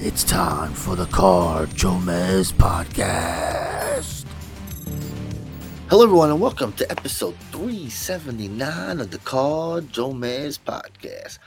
[0.00, 4.24] It's time for the Car JoeMeZ podcast.
[5.90, 11.40] Hello, everyone, and welcome to episode 379 of the Car JoeMeZ podcast.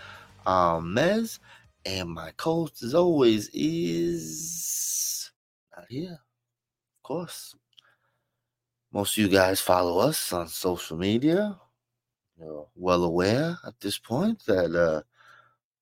[0.46, 1.40] I'm Mez,
[1.86, 5.32] and my co-host, as always, is
[5.78, 6.20] not here.
[6.20, 7.56] Of course.
[8.92, 11.58] Most of you guys follow us on social media.
[12.38, 15.04] You're well aware at this point that uh,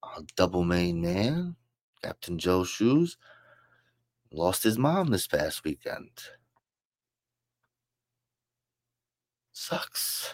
[0.04, 1.56] our double main man,
[2.02, 3.18] Captain Joe Shoes,
[4.32, 6.10] lost his mom this past weekend.
[9.52, 10.34] Sucks.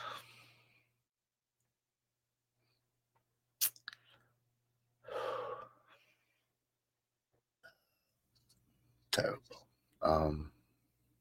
[9.11, 9.67] Terrible.
[10.01, 10.51] Um,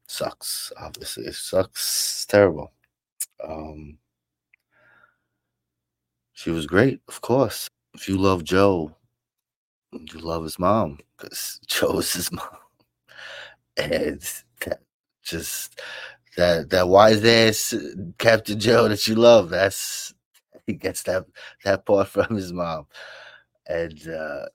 [0.06, 0.72] sucks.
[0.77, 2.27] Obviously, it sucks.
[2.27, 2.72] Terrible.
[3.42, 3.98] Um,
[6.33, 7.69] she was great, of course.
[7.95, 8.95] If you love Joe,
[9.95, 12.48] you love his mom because Joe's his mom,
[13.77, 14.20] and
[14.67, 14.81] that
[15.25, 15.81] just
[16.37, 17.75] that that wise ass
[18.19, 19.50] Captain Joe that you love.
[19.50, 20.15] That's
[20.67, 21.27] he gets that
[21.65, 22.87] that part from his mom,
[23.69, 24.47] and uh,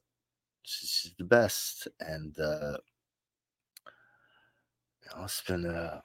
[0.62, 1.88] she's the best.
[2.00, 2.78] And uh,
[5.02, 6.02] you know, it's been a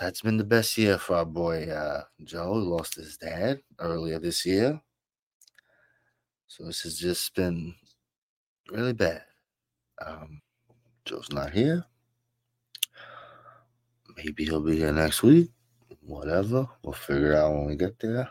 [0.00, 2.52] that's been the best year for our boy uh, Joe.
[2.52, 4.80] Lost his dad earlier this year.
[6.48, 7.74] So this has just been
[8.70, 9.22] really bad.
[10.04, 10.40] Um,
[11.04, 11.84] Joe's not here.
[14.16, 15.50] Maybe he'll be here next week.
[16.00, 16.68] Whatever.
[16.82, 18.30] We'll figure it out when we get there.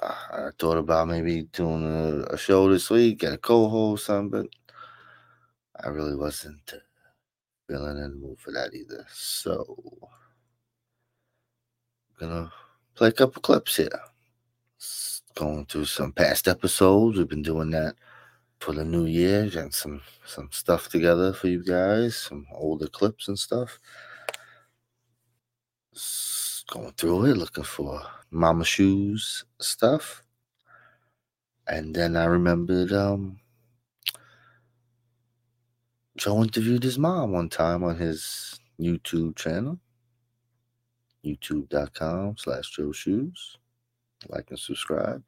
[0.00, 5.84] I thought about maybe doing a, a show this week, get a co-host, something, but
[5.84, 6.74] I really wasn't
[7.68, 9.06] feeling in the mood for that either.
[9.12, 9.78] So,
[12.18, 12.52] gonna
[12.94, 14.00] play a couple clips here.
[15.34, 17.16] Going through some past episodes.
[17.16, 17.94] We've been doing that
[18.62, 23.26] for the new year, getting some some stuff together for you guys, some older clips
[23.26, 23.78] and stuff.
[26.70, 28.00] Going through it, looking for
[28.30, 30.22] Mama Shoes stuff.
[31.66, 33.40] And then I remembered um
[36.16, 39.78] Joe interviewed his mom one time on his YouTube channel.
[41.24, 43.58] YouTube.com slash Joe Shoes.
[44.28, 45.24] Like and subscribe.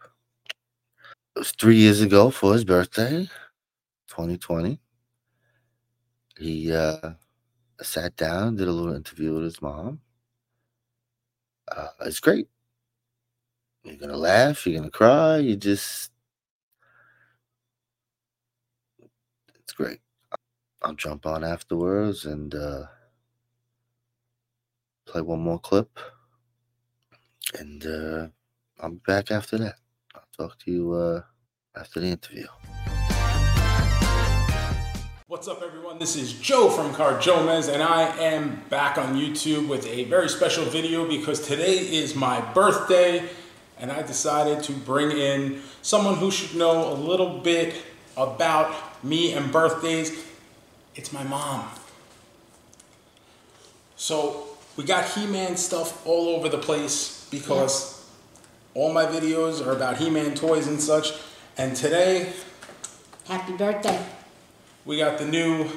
[1.43, 3.29] Three years ago for his birthday,
[4.09, 4.79] 2020.
[6.39, 7.15] He uh,
[7.83, 10.01] sat down, did a little interview with his mom.
[11.75, 12.49] Uh, it's great.
[13.83, 16.13] You're gonna laugh, you're gonna cry, you just
[19.57, 20.01] it's great.
[20.83, 22.85] I'll jump on afterwards and uh,
[25.07, 25.99] play one more clip.
[27.59, 28.29] And uh,
[28.81, 29.77] I'll be back after that.
[30.37, 31.21] Talk to you uh,
[31.77, 32.47] after the interview.
[35.29, 36.01] What's up, everyone?
[36.01, 40.29] This is Joe from Car JoeMeZ, and I am back on YouTube with a very
[40.29, 43.29] special video because today is my birthday,
[43.79, 47.77] and I decided to bring in someone who should know a little bit
[48.17, 50.25] about me and birthdays.
[50.97, 51.69] It's my mom.
[53.95, 57.94] So, we got He Man stuff all over the place because
[58.75, 61.13] all my videos are about He Man toys and such,
[61.57, 62.33] and today
[63.27, 64.05] Happy birthday.
[64.85, 65.71] we got the new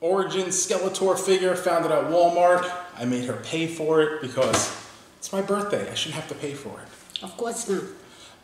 [0.00, 2.70] Origin Skeletor figure, found it at Walmart.
[2.96, 4.76] I made her pay for it because
[5.18, 5.90] it's my birthday.
[5.90, 7.22] I shouldn't have to pay for it.
[7.24, 7.82] Of course not.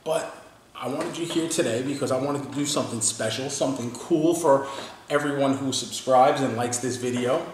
[0.03, 0.34] But
[0.75, 4.67] I wanted you here today because I wanted to do something special, something cool for
[5.11, 7.44] everyone who subscribes and likes this video.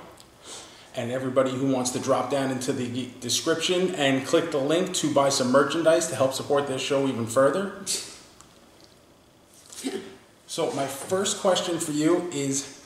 [0.96, 5.12] And everybody who wants to drop down into the description and click the link to
[5.12, 7.72] buy some merchandise to help support this show even further.
[10.46, 12.82] So, my first question for you is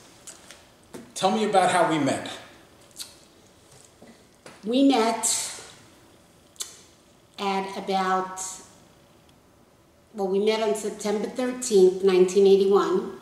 [1.15, 2.29] tell me about how we met.
[4.65, 5.61] We met
[7.39, 8.41] at about,
[10.13, 13.13] well, we met on September 13th, 1981,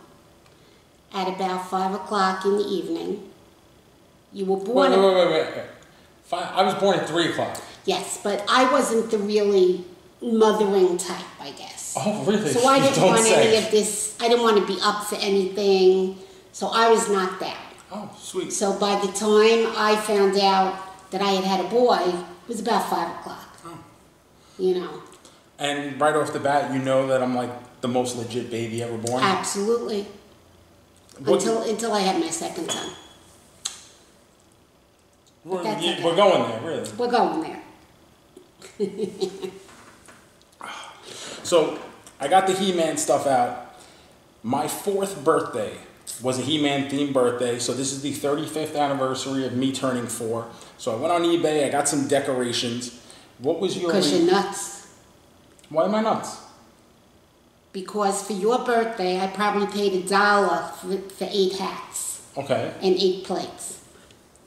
[1.13, 3.28] at about 5 o'clock in the evening.
[4.33, 4.91] You were born.
[4.91, 5.55] wait, wait, wait, wait.
[5.55, 5.65] wait.
[6.23, 7.59] Fi- I was born at 3 o'clock.
[7.85, 9.83] Yes, but I wasn't the really
[10.21, 11.95] mothering type, I guess.
[11.97, 12.49] Oh, really?
[12.51, 13.47] So I didn't don't want say.
[13.57, 14.15] any of this.
[14.19, 16.17] I didn't want to be up for anything.
[16.51, 17.73] So I was not that.
[17.91, 18.53] Oh, sweet.
[18.53, 22.59] So by the time I found out that I had had a boy, it was
[22.59, 23.57] about five o'clock.
[23.65, 23.79] Oh.
[24.59, 25.01] You know,
[25.57, 27.49] And right off the bat, you know that I'm like
[27.81, 29.23] the most legit baby ever born.
[29.23, 30.05] absolutely.
[31.17, 32.89] What- Until until I had my second son.
[35.50, 36.04] We're, that's okay.
[36.04, 36.90] we're going there, really.
[36.98, 37.62] We're going there.
[41.44, 41.80] So
[42.19, 43.75] I got the He-Man stuff out.
[44.44, 45.74] My fourth birthday
[46.22, 47.57] was a He-Man themed birthday.
[47.60, 50.48] So this is the 35th anniversary of me turning four.
[50.78, 51.66] So I went on eBay.
[51.66, 53.01] I got some decorations.
[53.40, 53.88] What was your?
[53.88, 54.94] Because you're nuts.
[55.69, 56.38] Why am I nuts?
[57.74, 62.74] Because for your birthday, I probably paid a dollar for, for eight hats Okay.
[62.81, 63.78] and eight plates.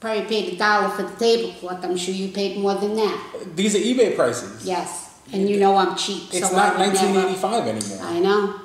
[0.02, 1.84] Probably paid a dollar for the tablecloth.
[1.84, 3.16] I'm sure you paid more than that.
[3.54, 4.66] These are eBay prices.
[4.66, 6.24] Yes, and you know I'm cheap.
[6.34, 8.06] It's so not I would never- 1985 anymore.
[8.08, 8.60] I know,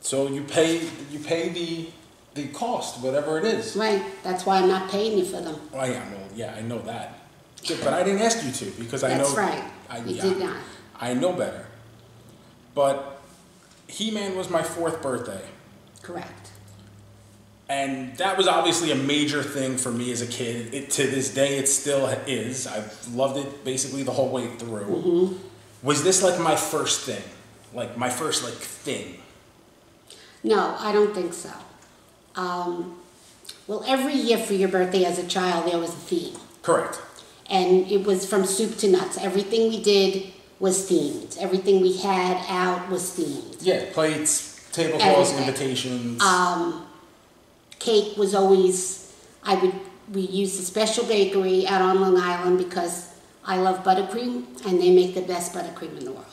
[0.00, 0.80] So you pay
[1.12, 1.90] you pay the
[2.34, 3.76] the cost, whatever it is.
[3.76, 4.02] right?
[4.24, 5.60] That's why I'm not paying you for them.
[5.72, 7.20] Oh yeah, well, yeah, I know that.
[7.84, 9.18] But I didn't ask you to because I know.
[9.18, 9.62] That's right.
[9.88, 10.56] I, You yeah, did not.
[10.98, 11.66] I know better.
[12.74, 13.20] But
[13.86, 15.44] He-Man was my fourth birthday,
[16.02, 16.41] Correct.
[17.68, 20.74] And that was obviously a major thing for me as a kid.
[20.74, 22.66] It, to this day, it still is.
[22.66, 24.84] I've loved it basically the whole way through.
[24.84, 25.86] Mm-hmm.
[25.86, 27.22] Was this like my first thing,
[27.72, 29.18] like my first like thing?
[30.44, 31.50] No, I don't think so.
[32.34, 32.98] Um,
[33.66, 36.36] well, every year for your birthday as a child, there was a theme.
[36.62, 37.00] Correct.
[37.50, 39.18] And it was from soup to nuts.
[39.18, 41.38] Everything we did was themed.
[41.38, 43.58] Everything we had out was themed.
[43.60, 46.22] Yeah, plates, tablecloths, invitations.
[46.22, 46.86] Um,
[47.82, 49.12] cake was always,
[49.42, 49.74] I would,
[50.12, 53.14] we used a special bakery out on Long Island because
[53.44, 56.26] I love buttercream and they make the best buttercream in the world.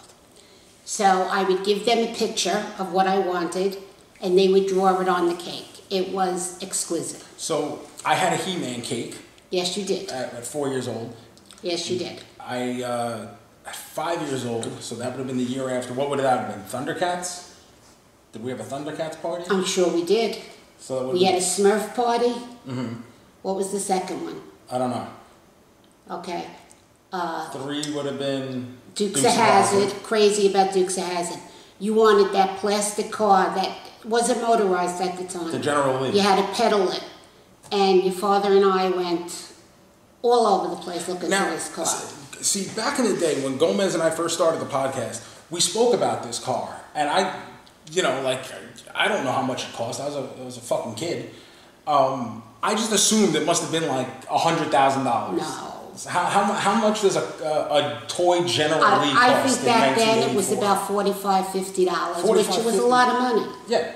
[0.86, 3.78] So I would give them a picture of what I wanted
[4.22, 5.66] and they would draw it on the cake.
[5.90, 7.24] It was exquisite.
[7.38, 9.18] so I had a He-Man cake
[9.50, 10.10] Yes, you did.
[10.12, 11.16] at, at four years old.
[11.64, 12.22] Yes, you did.
[12.40, 13.28] I uh,
[13.66, 15.92] at five years old, so that would have been the year after.
[15.94, 16.62] What would it have been?
[16.74, 17.56] Thundercats?
[18.32, 19.46] Did we have a Thundercats party?
[19.50, 20.38] I'm sure we did.
[20.80, 22.30] So We had a Smurf party.
[22.30, 22.94] hmm
[23.42, 24.42] What was the second one?
[24.72, 25.08] I don't know.
[26.12, 26.46] Okay.
[27.12, 31.40] Uh, Three would have been Dukes of Hazzard, crazy about Dukes of Hazzard.
[31.80, 35.52] You wanted that plastic car that wasn't motorized at the time.
[35.52, 36.12] The General Lee.
[36.16, 37.04] You had to pedal it.
[37.72, 39.52] And your father and I went
[40.22, 41.86] all over the place looking Now, for this car.
[42.42, 45.94] see, back in the day when Gomez and I first started the podcast, we spoke
[45.94, 47.40] about this car, and I,
[47.92, 48.42] you know, like
[48.96, 50.00] I don't know how much it cost.
[50.00, 51.30] I was a, I was a fucking kid.
[51.88, 55.42] Um, I just assumed it must have been like a hundred thousand dollars.
[55.42, 55.76] No.
[56.08, 59.82] How, how, how much does a, a, a toy generally I, I cost think in
[59.82, 63.08] back then it was about forty-five, fifty dollars, 50 dollars, which 45, was a lot
[63.10, 63.52] of money.
[63.68, 63.92] Yeah,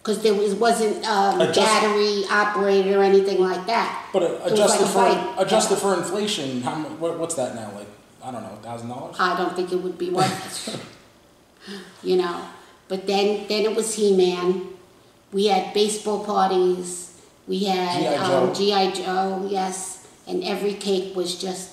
[0.00, 4.10] Because there was, wasn't um, Adjust- battery operated or anything like that.
[4.12, 7.72] but uh, adjusted like for adjusted for inflation, how what, what's that now?
[7.74, 7.88] Like
[8.22, 9.16] I don't know, thousand dollars.
[9.18, 11.74] I don't think it would be worth it.
[12.04, 12.44] you know.
[12.90, 14.66] But then then it was He Man.
[15.32, 17.14] We had baseball parties.
[17.46, 18.14] We had G.I.
[18.16, 18.54] um, Joe.
[18.54, 18.90] G.I.
[18.90, 20.06] Joe, yes.
[20.26, 21.70] And every cake was just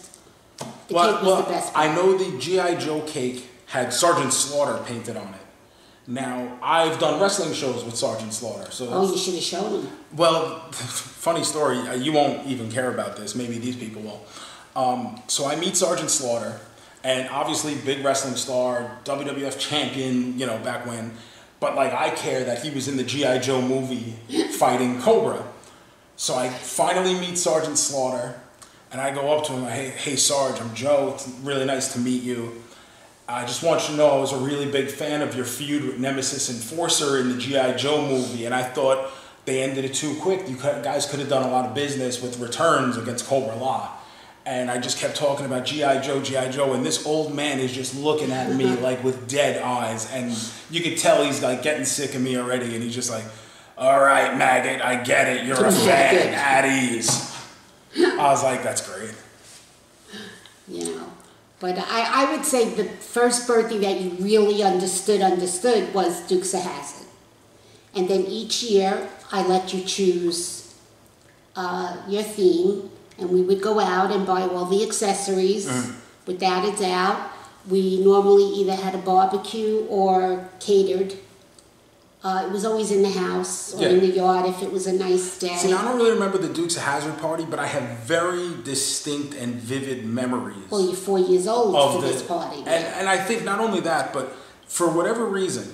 [0.87, 1.73] the well, cake was well, the best.
[1.75, 5.45] I know the GI Joe cake had Sergeant Slaughter painted on it.
[6.07, 9.91] Now I've done wrestling shows with Sergeant Slaughter, so Oh, you should have shown them.
[10.15, 11.77] Well, funny story.
[11.79, 13.35] uh, You won't even care about this.
[13.35, 14.25] Maybe these people will.
[14.75, 16.59] Um, so I meet Sergeant Slaughter,
[17.07, 20.37] and obviously big wrestling star, WWF champion.
[20.37, 21.13] You know back when,
[21.59, 24.13] but like I care that he was in the GI Joe movie
[24.51, 25.43] fighting Cobra.
[26.17, 28.39] So I finally meet Sergeant Slaughter,
[28.91, 29.63] and I go up to him.
[29.63, 31.13] I hey, hey, Sarge, I'm Joe.
[31.15, 32.61] It's really nice to meet you.
[33.29, 35.83] I just want you to know I was a really big fan of your feud
[35.85, 37.73] with Nemesis Enforcer in the G.I.
[37.73, 39.11] Joe movie, and I thought
[39.45, 40.49] they ended it too quick.
[40.49, 43.96] You guys could have done a lot of business with returns against Cobra La.
[44.47, 45.99] And I just kept talking about G.I.
[45.99, 46.51] Joe, G.I.
[46.51, 50.33] Joe, and this old man is just looking at me like with dead eyes, and
[50.71, 53.25] you could tell he's like getting sick of me already, and he's just like,
[53.77, 57.35] all right, maggot, I get it, you're a fan, at ease.
[57.97, 59.13] I was like, that's great.
[60.65, 61.11] you know.
[61.59, 66.53] But I, I would say the first birthday that you really understood, understood was Dukes
[66.53, 67.07] of Hazzard.
[67.95, 70.73] And then each year, I let you choose
[71.55, 75.67] uh, your theme, and we would go out and buy all the accessories,
[76.25, 77.31] without a doubt.
[77.67, 81.15] We normally either had a barbecue or catered.
[82.23, 84.93] Uh, it was always in the house or in the yard if it was a
[84.93, 85.55] nice day.
[85.55, 89.35] See, I don't really remember the Dukes of Hazzard party, but I have very distinct
[89.35, 92.59] and vivid memories well, you're four years old of for the this party.
[92.59, 92.67] And,
[92.99, 94.35] and I think not only that, but
[94.67, 95.73] For whatever reason,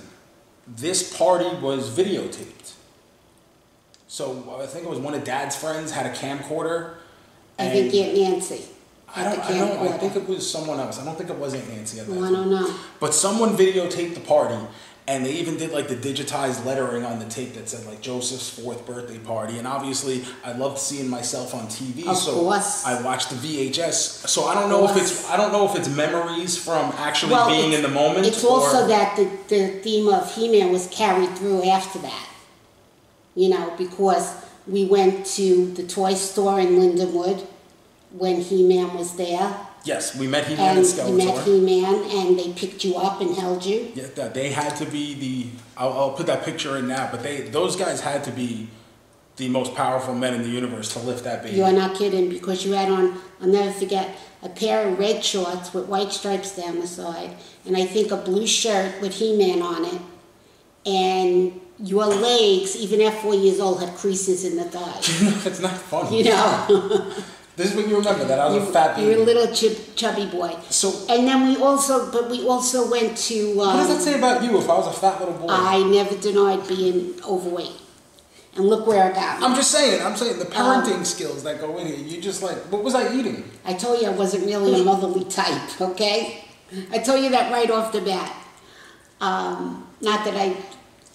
[0.66, 2.74] this party was videotaped.
[4.06, 6.94] So I think it was one of Dad's friends had a camcorder.
[7.58, 8.64] I think Aunt Nancy
[9.16, 11.00] I don't, I don't, I think it was someone else.
[11.00, 12.74] I don't think it was Aunt Nancy at that Well, I don't know.
[12.98, 14.58] But someone videotaped the party,
[15.06, 18.48] and they even did like the digitized lettering on the tape that said like Joseph's
[18.48, 19.58] fourth birthday party.
[19.58, 22.84] And obviously, I loved seeing myself on TV, Of so course.
[22.84, 24.26] I watched the VHS.
[24.26, 25.30] So I don't know if it's.
[25.30, 28.26] I don't know if it's memories from actually Well, being in the moment.
[28.26, 32.30] It's also that the, the theme of He-Man was carried through after that.
[33.36, 37.46] You know, because we went to the toy store in Lindenwood
[38.10, 39.54] when He-Man was there.
[39.84, 43.34] yes, we met He-Man And and you met He-Man and they picked you up and
[43.34, 43.92] held you.
[43.94, 45.48] Yeah, they had to be the.
[45.76, 48.68] I'll, I'll put that picture in now, but they those guys had to be
[49.36, 51.56] the most powerful men in the universe to lift that baby.
[51.56, 55.74] You're not kidding because you had on, I'll never forget, a pair of red shorts
[55.74, 59.84] with white stripes down the side, and I think a blue shirt with He-Man on
[59.86, 60.00] it.
[60.86, 65.06] And your legs, even at four years old, had creases in the thighs.
[65.46, 66.18] it's not funny.
[66.18, 67.12] You know,
[67.56, 69.12] This is what you remember that I was you, a fat baby.
[69.12, 70.56] you're a little chub, chubby boy.
[70.70, 73.56] So And then we also, but we also went to.
[73.56, 74.58] what does um, that say about you?
[74.58, 77.76] If I was a fat little boy, I never denied being overweight,
[78.56, 79.38] and look where I got.
[79.38, 79.46] me.
[79.46, 80.02] I'm just saying.
[80.04, 81.96] I'm saying the parenting Um, skills that go in here.
[81.96, 83.44] You just like, what was I eating?
[83.64, 86.44] I told you I wasn't really a motherly type, okay?
[86.90, 88.34] I told you that right off the bat.
[89.20, 90.56] Um, not that I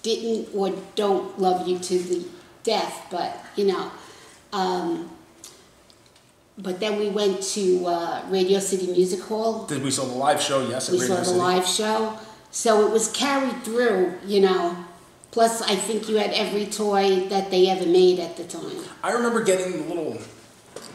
[0.02, 2.24] didn't or don't love you to the
[2.62, 3.90] death, but you know.
[4.52, 5.10] Um,
[6.58, 9.64] but then we went to uh, Radio City Music Hall.
[9.66, 10.66] Did we saw the live show?
[10.68, 11.38] Yes, We Radio saw the City.
[11.38, 12.18] live show.
[12.50, 14.76] So it was carried through, you know.
[15.30, 18.84] Plus, I think you had every toy that they ever made at the time.
[19.02, 20.18] I remember getting little,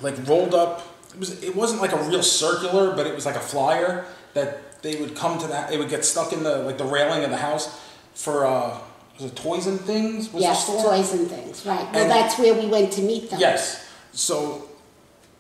[0.02, 0.86] like rolled up.
[1.14, 1.42] It was.
[1.42, 5.16] It wasn't like a real circular, but it was like a flyer that they would
[5.16, 5.72] come to that.
[5.72, 7.80] It would get stuck in the like the railing of the house
[8.14, 8.78] for uh,
[9.20, 10.32] was it Toys and Things?
[10.34, 11.80] Was yes, toys and things, right.
[11.94, 13.40] Well, And- that's where we went to meet them.
[13.40, 13.84] Yes.
[14.12, 14.66] So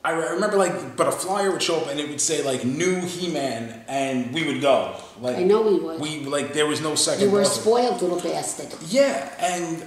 [0.03, 3.01] I remember like, but a flyer would show up and it would say like new
[3.01, 4.95] He-Man, and we would go.
[5.19, 5.99] Like I know we would.
[5.99, 7.25] We like there was no second.
[7.25, 7.61] You were a thought.
[7.61, 8.67] spoiled little bastard.
[8.87, 9.83] Yeah, and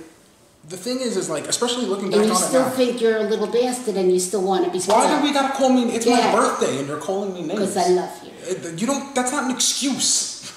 [0.69, 2.71] the thing is, is like especially looking back And you on it still now.
[2.71, 5.05] think you're a little bastard and you still want to be spoiled.
[5.05, 5.85] why do we gotta call me?
[5.95, 6.33] It's Yeah.
[6.33, 7.53] my birthday, and you're calling me names.
[7.61, 8.71] Because I love you.
[8.77, 9.15] You don't.
[9.15, 10.53] That's not an excuse.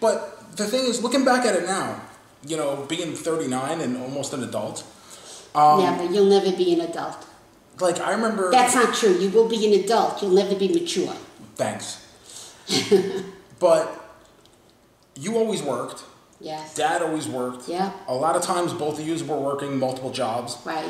[0.00, 2.00] But the thing is, looking back at it now,
[2.46, 4.84] you know, being 39 and almost an adult,
[5.54, 6.04] um, never.
[6.12, 7.26] You'll never be an adult.
[7.80, 8.50] like I remember.
[8.50, 9.14] That's not true.
[9.18, 10.20] You will be an adult.
[10.22, 11.14] You'll never be mature.
[11.56, 12.04] Thanks.
[13.58, 13.84] but
[15.14, 16.04] you always worked.
[16.40, 16.74] Yes.
[16.76, 17.68] Dad always worked.
[17.68, 17.92] Yeah.
[18.06, 20.84] A lot of times, both of you were working multiple jobs, Right.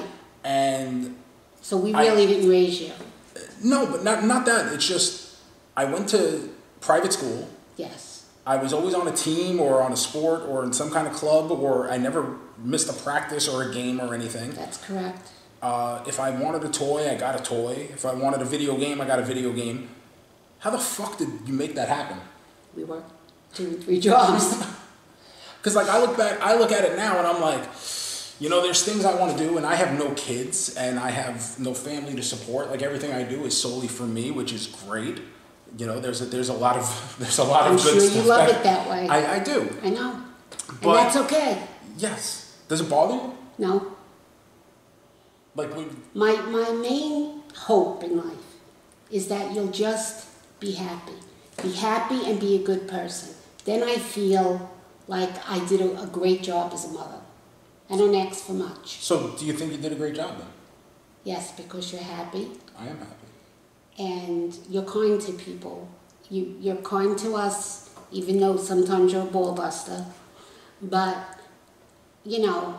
[0.45, 1.17] and
[1.63, 2.93] So we I- really didn't raise you.
[3.63, 4.73] no, but not not that.
[4.75, 5.37] It's just
[5.77, 7.49] I went to private school.
[7.77, 8.08] Yes.
[8.49, 11.13] I was always on a team or on a sport or in some kind of
[11.13, 14.53] club, or I never missed a practice or a game or anything.
[14.53, 15.29] That's correct.
[15.61, 17.89] Uh, if I wanted a toy, I got a toy.
[17.93, 19.91] If I wanted a video game, I got a video game.
[20.61, 22.19] How the fuck did you make that happen?
[22.75, 23.13] We worked
[23.55, 24.57] two three jobs.
[25.59, 27.65] Because like I look back, I look at it now, and I'm like,
[28.39, 31.11] you know, there's things I want to do, and I have no kids, and I
[31.11, 32.71] have no family to support.
[32.71, 35.21] Like everything I do is solely for me, which is great.
[35.77, 38.03] You know, there's a, there's a lot of there's a lot I'm of good sure
[38.03, 38.27] you stuff.
[38.27, 39.09] love it that way.
[39.09, 39.69] I, I do.
[39.83, 40.13] I know.
[40.69, 41.63] And But- that's okay.
[41.97, 42.57] Yes.
[42.69, 43.35] Does it bother you?
[43.59, 43.97] No.
[45.55, 48.47] Like we, My, my main hope in life
[49.11, 50.27] is that you'll just
[50.61, 51.15] be happy.
[51.63, 53.35] Be happy and be a good person.
[53.65, 54.71] Then I feel
[55.09, 57.21] like I did a, a great job as a mother.
[57.91, 58.99] I don't ask for much.
[59.03, 60.47] so do you think you did a great job then?
[61.25, 62.49] Yes, because you're happy
[62.79, 63.28] I am happy.
[63.99, 65.89] And you're kind to people.
[66.31, 70.05] You, you're kind to us, even though sometimes you're a ball buster.
[70.81, 71.17] But,
[72.25, 72.79] you know,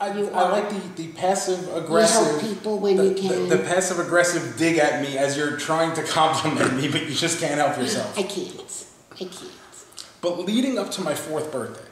[0.00, 2.40] I, You I like the, the passive you help aggressive.
[2.40, 3.48] people when the, you can.
[3.48, 7.14] The, the passive aggressive dig at me as you're trying to compliment me, but you
[7.14, 8.18] just can't help yourself.
[8.18, 8.86] I can't.
[9.14, 9.52] I can't.
[10.20, 11.88] But leading up to my fourth birthday,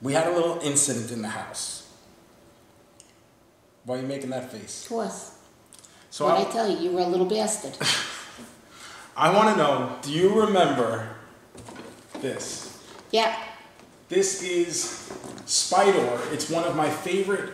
[0.00, 1.90] we had a little incident in the house.
[3.84, 4.86] Why are you making that face?
[4.88, 5.35] Course.
[6.16, 7.76] So what I I, tell you, you were a little bastard.
[9.18, 11.10] I want to know do you remember
[12.22, 12.82] this?
[13.10, 13.36] Yep.
[14.08, 15.12] This is
[15.44, 16.32] Spydor.
[16.32, 17.52] It's one of my favorite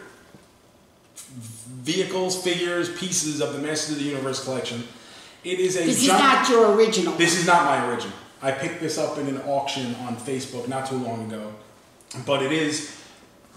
[1.17, 4.85] vehicles, figures, pieces of the Masters of the Universe collection.
[5.43, 7.15] It is a This is not your original.
[7.15, 8.15] This is not my original.
[8.43, 11.53] I picked this up in an auction on Facebook not too long ago.
[12.25, 12.97] But it is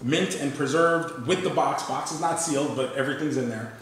[0.02, 1.84] mint and preserved with the box.
[1.84, 3.72] Box is not sealed, but everything's in there.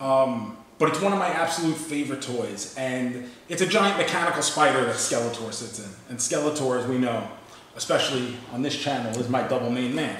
[0.00, 4.84] Um, but it's one of my absolute favorite toys, and it's a giant mechanical spider
[4.84, 5.90] that Skeletor sits in.
[6.08, 7.28] And Skeletor, as we know,
[7.76, 10.16] especially on this channel, is my double main man.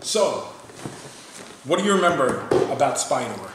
[0.00, 0.48] So,
[1.64, 3.50] what do you remember about Spydor?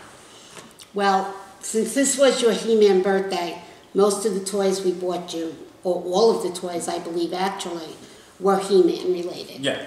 [0.94, 3.62] Well, since this was your He-Man birthday,
[3.94, 7.96] most of the toys we bought you, or all of the toys, I believe, actually,
[8.40, 9.62] were He-Man related.
[9.62, 9.86] Yeah.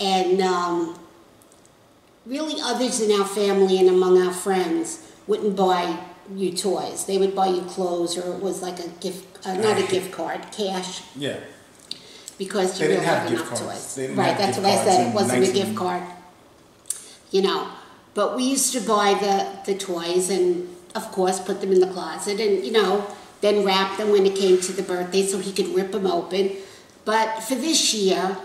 [0.00, 0.98] And um,
[2.26, 5.98] really, others in our family and among our friends wouldn't buy
[6.34, 7.04] you toys.
[7.06, 10.12] They would buy you clothes, or it was like a gift, uh, not a gift
[10.12, 11.36] card, cash, Yeah.
[12.38, 13.94] because you didn't didn't have enough toys.
[13.94, 15.08] They right, that's what I said.
[15.08, 16.02] It wasn't a gift card.
[17.30, 17.66] You know,
[18.14, 21.86] but we used to buy the the toys and, of course, put them in the
[21.88, 23.06] closet and you know,
[23.40, 26.52] then wrap them when it came to the birthday so he could rip them open.
[27.04, 28.36] But for this year,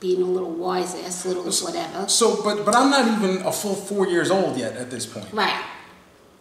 [0.00, 2.08] being a little wise ass, little whatever.
[2.08, 5.32] So, but but I'm not even a full four years old yet at this point.
[5.32, 5.64] Right.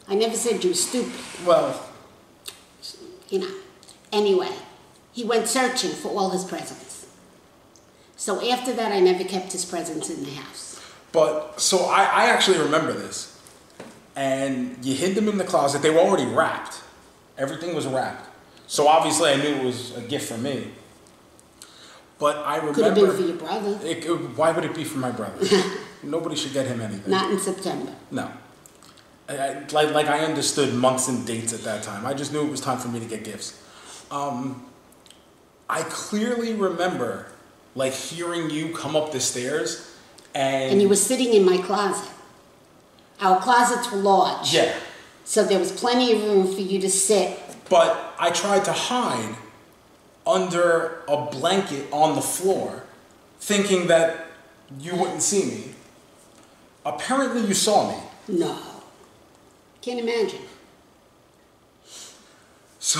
[0.07, 1.19] I never said you were stupid.
[1.45, 1.83] Well,
[3.29, 3.51] you know.
[4.11, 4.51] Anyway,
[5.11, 7.07] he went searching for all his presents.
[8.15, 10.79] So after that, I never kept his presents in the house.
[11.11, 13.39] but so I, I actually remember this,
[14.15, 15.81] and you hid them in the closet.
[15.81, 16.81] They were already wrapped.
[17.37, 18.29] Everything was wrapped.
[18.67, 20.71] So obviously, I knew it was a gift for me.
[22.19, 22.73] But I remember.
[22.73, 23.79] Could have been for your brother.
[23.83, 25.45] It, it- why would it be for my brother?
[26.03, 27.11] Nobody should get him anything.
[27.11, 27.91] Not in September.
[28.11, 28.31] No.
[29.29, 32.05] I, I, like, like I understood months and dates at that time.
[32.05, 33.61] I just knew it was time for me to get gifts.
[34.09, 34.65] Um,
[35.69, 37.27] I clearly remember
[37.75, 39.95] like hearing you come up the stairs
[40.33, 42.09] and, And you were sitting in my closet.
[43.19, 44.53] Our closets were large.
[44.53, 44.73] yeah,
[45.25, 47.37] So there was plenty of room for you to sit.
[47.69, 49.35] but I tried to hide
[50.27, 52.83] under a blanket on the floor,
[53.39, 54.27] thinking that
[54.79, 55.63] you wouldn't see me.
[56.85, 57.97] Apparently, you saw me.
[58.27, 58.57] No.
[59.81, 60.41] Can't imagine.
[62.79, 62.99] So,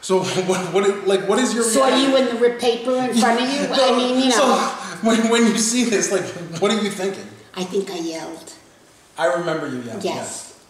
[0.00, 2.10] so what, what, like, what is your Saw reaction?
[2.10, 3.66] you in the ripped paper in front of you.
[3.70, 4.36] I mean, you know.
[4.36, 4.44] So
[5.08, 6.24] when, when you see this, like,
[6.60, 7.26] what are you thinking?
[7.54, 8.52] I think I yelled.
[9.16, 10.02] I remember you yelling.
[10.02, 10.62] Yes.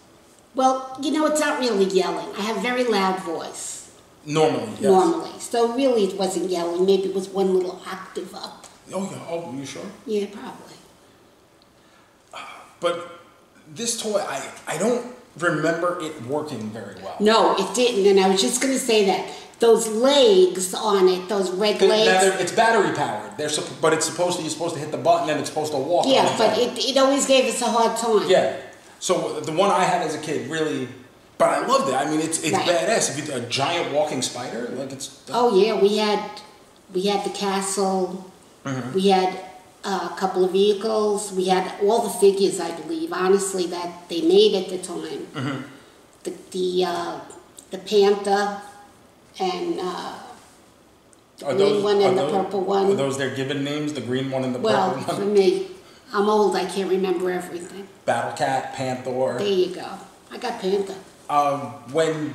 [0.55, 2.35] Well, you know, it's not really yelling.
[2.37, 3.84] I have a very loud voice.
[4.27, 4.83] Normally, yes.
[4.83, 5.39] normally.
[5.39, 6.87] So really, it wasn't yelling.
[6.87, 8.67] Maybe it was one little octave up.
[8.93, 9.19] Oh yeah.
[9.29, 9.85] Oh, you sure?
[10.07, 10.77] Yeah, probably.
[12.81, 13.21] But
[13.75, 17.17] this toy, I I don't remember it working very well.
[17.21, 18.07] No, it didn't.
[18.07, 22.41] And I was just going to say that those legs on it, those red legs.
[22.41, 23.37] it's battery powered.
[23.37, 25.79] They're but it's supposed to you're supposed to hit the button and it's supposed to
[25.79, 26.07] walk.
[26.07, 28.29] Yeah, but it, it always gave us a hard time.
[28.29, 28.61] Yeah.
[29.01, 30.89] So the one I had as a kid really,
[31.39, 31.95] but I loved it.
[31.95, 32.69] I mean, it's it's Right.
[32.69, 33.11] badass.
[33.11, 35.21] If you a giant walking spider, like it's.
[35.33, 36.21] Oh yeah, we had
[36.93, 38.31] we had the castle.
[38.65, 38.95] Mm-hmm.
[38.95, 39.39] We had
[39.85, 41.33] uh, a couple of vehicles.
[41.33, 43.13] We had all the figures, I believe.
[43.13, 45.27] Honestly, that they made at the time.
[45.35, 45.63] Mm-hmm.
[46.25, 47.21] The the uh,
[47.71, 48.61] the panther
[49.39, 50.15] and uh,
[51.45, 52.87] Are green one are and the purple one.
[52.93, 53.93] Are those their given names?
[53.93, 55.35] The green one and the well, purple for one.
[55.35, 55.67] me,
[56.13, 56.55] I'm old.
[56.57, 57.89] I can't remember everything.
[58.07, 59.39] Battle Cat, Panther.
[59.39, 59.89] There you go.
[60.31, 60.95] I got panther.
[61.29, 61.61] Um,
[61.93, 62.35] when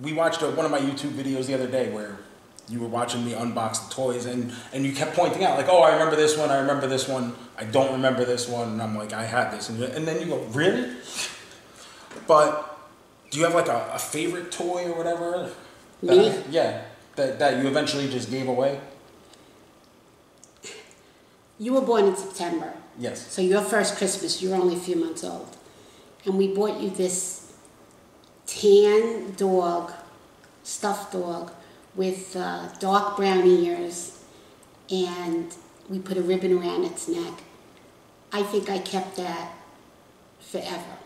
[0.00, 2.16] we watched uh one of my YouTube videos the other day where
[2.68, 5.82] you were watching me unbox the toys and, and you kept pointing out like, oh,
[5.82, 8.96] I remember this one, I remember this one, I don't remember this one, and I'm
[8.96, 10.96] like, I had this, and, and then you go, really?
[12.26, 12.78] But
[13.30, 15.50] do you have like a, a favorite toy or whatever?
[16.00, 16.30] Me?
[16.30, 16.82] I- yeah,
[17.16, 18.80] that, that you eventually just gave away?
[21.58, 22.72] You were born in September.
[22.98, 23.26] Yes.
[23.30, 25.56] So your first Christmas, you were only a few months old.
[26.24, 27.41] And we bought you this
[28.46, 29.92] tan dog,
[30.62, 31.52] stuffed dog,
[31.94, 34.18] with uh, dark brown ears,
[34.90, 35.54] and
[35.88, 37.34] we put a ribbon around its neck.
[38.32, 39.52] I think I kept that
[40.40, 40.96] forever.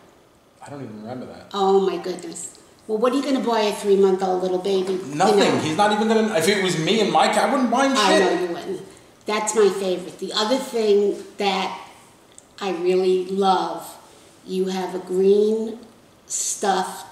[0.65, 1.47] I don't even remember that.
[1.53, 2.59] Oh my goodness.
[2.87, 4.93] Well, what are you going to buy a three month old little baby?
[4.93, 5.39] You Nothing.
[5.39, 5.57] know?
[5.59, 6.33] He's not even gonna.
[6.35, 8.05] If it was me and Mike, I wouldn't buy him shit.
[8.05, 8.81] I know you wouldn't.
[9.25, 10.19] That's my favorite.
[10.19, 11.81] The other thing that
[12.61, 13.97] I really love,
[14.45, 15.79] you have a green
[16.27, 17.06] stuffed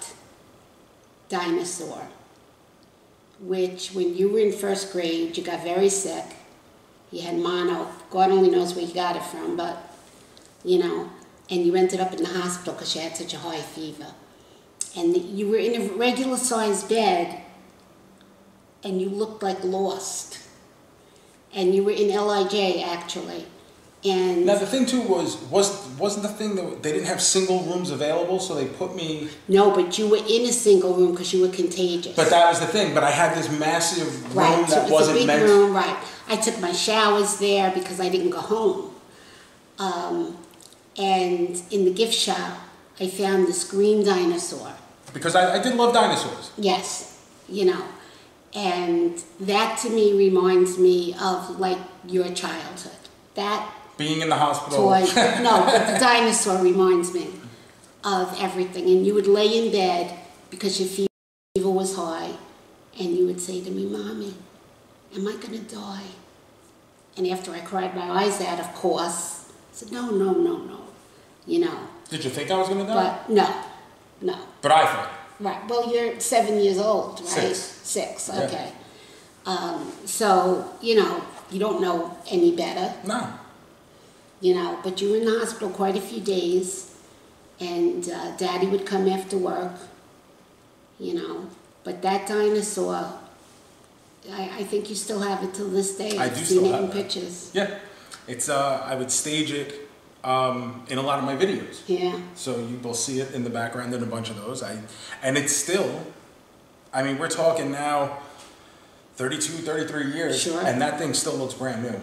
[1.36, 2.08] dinosaur,
[3.40, 6.26] which when you were in first grade, you got very sick.
[7.12, 7.90] You had mono.
[8.10, 9.78] God only knows where you got it from, but
[10.64, 11.10] you know,
[11.50, 14.08] and you ended up in the hospital because you had such a high fever.
[14.98, 17.42] And you were in a regular sized bed
[18.84, 20.40] and you looked like lost.
[21.54, 23.46] And you were in LIJ actually.
[24.06, 27.64] And Now the thing too was was wasn't the thing that they didn't have single
[27.64, 29.30] rooms available, so they put me.
[29.48, 32.16] no, but you were in a single room because you were contagious.
[32.16, 32.94] But that was the thing.
[32.94, 35.44] But I had this massive room right, so that it was big meant.
[35.44, 35.98] room, right.
[36.28, 38.92] I took my showers there because I didn't go home.
[39.80, 40.38] Um,
[40.98, 42.58] and in the gift shop,
[43.00, 44.74] I found this green dinosaur.
[45.14, 46.52] Because I, I did love dinosaurs.
[46.58, 47.84] Yes, you know,
[48.54, 52.92] and that to me reminds me of like your childhood.
[53.36, 54.78] That Being in the hospital.
[54.90, 55.00] toy,
[55.42, 57.28] no, but the dinosaur reminds me
[58.04, 58.84] of everything.
[58.90, 60.18] And you would lay in bed
[60.50, 62.32] because your fever was high,
[63.00, 64.34] and you would say to me, "Mommy,
[65.16, 66.08] am I gonna die?"
[67.18, 70.80] And after I cried my eyes out, of course, I said, "No, no, no, no,"
[71.48, 71.78] you know.
[72.10, 72.94] Did you think I was gonna die?
[72.94, 73.50] But no,
[74.22, 74.38] no.
[74.62, 75.10] But I thought.
[75.40, 77.30] Right, well, you're seven years old, right?
[77.30, 77.58] Six.
[77.60, 78.42] Six, Yeah.
[78.42, 78.72] okay.
[79.46, 83.28] Um, so, you know, you don't know any better, No.
[84.46, 86.68] You know, but you were in the hospital quite a few days,
[87.60, 89.74] and uh, daddy would come after work,
[91.00, 91.48] you know.
[91.84, 92.96] But that dinosaur,
[94.32, 96.16] I, I think you still have it till this day.
[96.18, 96.96] I I've do seen still it have in that.
[96.96, 97.50] pictures.
[97.54, 97.80] Yeah.
[98.28, 99.70] It's uh I would stage it
[100.24, 101.82] um, in a lot of my videos.
[101.88, 104.64] Yeah, So you will see it in the background in a bunch of those.
[104.64, 104.80] I
[105.24, 105.90] and it's still
[106.94, 108.20] I mean, we're talking now
[109.18, 110.62] 32, 33 years Sure.
[110.68, 112.00] and that thing still looks brand new.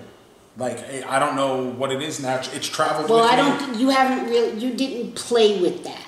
[0.56, 2.36] Like I- don't know what it is now.
[2.52, 3.42] It's traveled well, I me.
[3.58, 6.06] don't, you haven't really, you didn't play with that,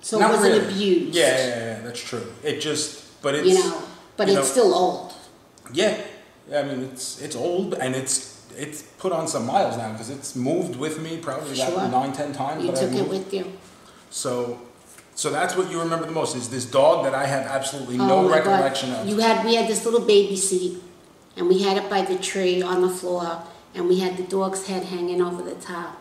[0.00, 0.66] so it wasn't really.
[0.66, 1.14] abused.
[1.14, 2.26] Yeah, yeah, yeah, that's true.
[2.42, 3.82] It just, but it's You know,
[4.16, 5.12] but you it's know, still old.
[5.74, 6.00] yeah.
[6.52, 10.34] I mean, it's it's old and it's it's put on some miles now because it's
[10.34, 11.68] moved with me probably Sure.
[11.72, 12.64] about nine, ten times.
[12.64, 13.44] You took it with you.
[14.10, 14.58] So,
[15.14, 18.06] so that's what you remember the most is this dog that I have absolutely Oh
[18.06, 18.46] no my God.
[18.48, 19.06] recollection of.
[19.08, 20.82] You had, we had this little baby seat,
[21.36, 23.42] and we had it by the tree on the floor,
[23.74, 25.98] and we had the dog's head hanging over the top.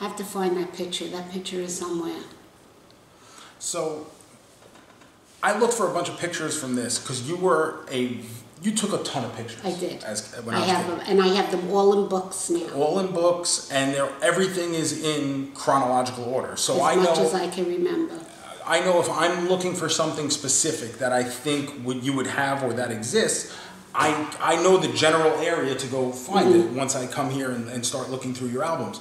[0.00, 1.08] I have to find that picture.
[1.08, 2.22] That picture is somewhere.
[3.58, 4.06] So,
[5.42, 8.20] I looked for a bunch of pictures from this because you were a
[8.60, 9.64] you took a ton of pictures.
[9.64, 10.02] I did.
[10.02, 12.68] As when I I, have them, and I have them all in books now.
[12.74, 16.56] all in books, and they're, everything is in chronological order.
[16.56, 18.18] So as I much know as I can remember.
[18.66, 22.62] I know if I'm looking for something specific that I think would you would have
[22.62, 23.56] or that exists,
[24.04, 24.08] I
[24.52, 26.68] I know the general area to go find Mm-hmm.
[26.68, 29.00] it once I come here and, and start looking through your albums.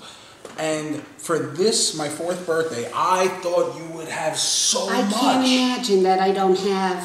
[0.58, 5.14] And for this, my fourth birthday, I thought you would have so I much.
[5.14, 7.00] I can't imagine that I don't have,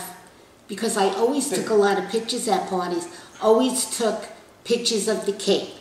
[0.68, 3.06] because I always took a lot of pictures at parties.
[3.42, 4.24] Always took
[4.64, 5.80] pictures of the cake.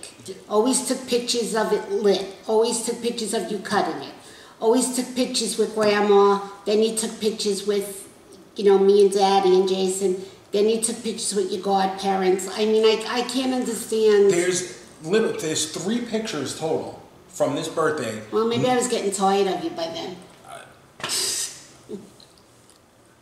[0.50, 2.26] Always took pictures of it lit.
[2.48, 4.14] Always took pictures of you cutting it.
[4.60, 6.40] Always took pictures with grandma.
[6.66, 8.10] Then you took pictures with,
[8.58, 10.12] you know, me and daddy and Jason.
[10.52, 12.50] Then you took pictures with your godparents.
[12.54, 14.32] I mean, I, I can't understand.
[14.32, 18.22] There's little, there's three pictures total from this birthday.
[18.32, 20.18] well, maybe I was getting tired of you by then.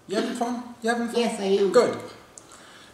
[0.08, 0.64] You having fun?
[0.82, 1.20] You having fun?
[1.20, 1.72] Yes, I am.
[1.72, 2.00] Good.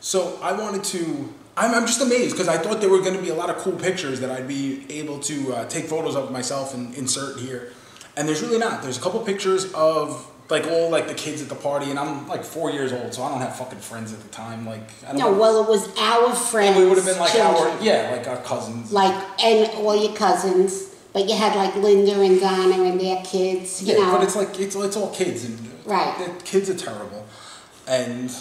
[0.01, 1.33] So I wanted to.
[1.55, 3.55] I'm, I'm just amazed because I thought there were going to be a lot of
[3.57, 7.71] cool pictures that I'd be able to uh, take photos of myself and insert here,
[8.17, 8.83] and there's really not.
[8.83, 12.27] There's a couple pictures of like all like the kids at the party, and I'm
[12.27, 14.65] like four years old, so I don't have fucking friends at the time.
[14.65, 15.39] Like I don't No, know.
[15.39, 16.77] well, it was our friends.
[16.77, 17.73] we would have been like children.
[17.77, 18.91] our yeah, like our cousins.
[18.91, 23.81] like and all your cousins, but you had like Linda and Donna and their kids,
[23.81, 24.11] you yeah, know.
[24.13, 26.17] but it's like it's it's all kids and Right.
[26.17, 27.25] the kids are terrible,
[27.87, 28.31] and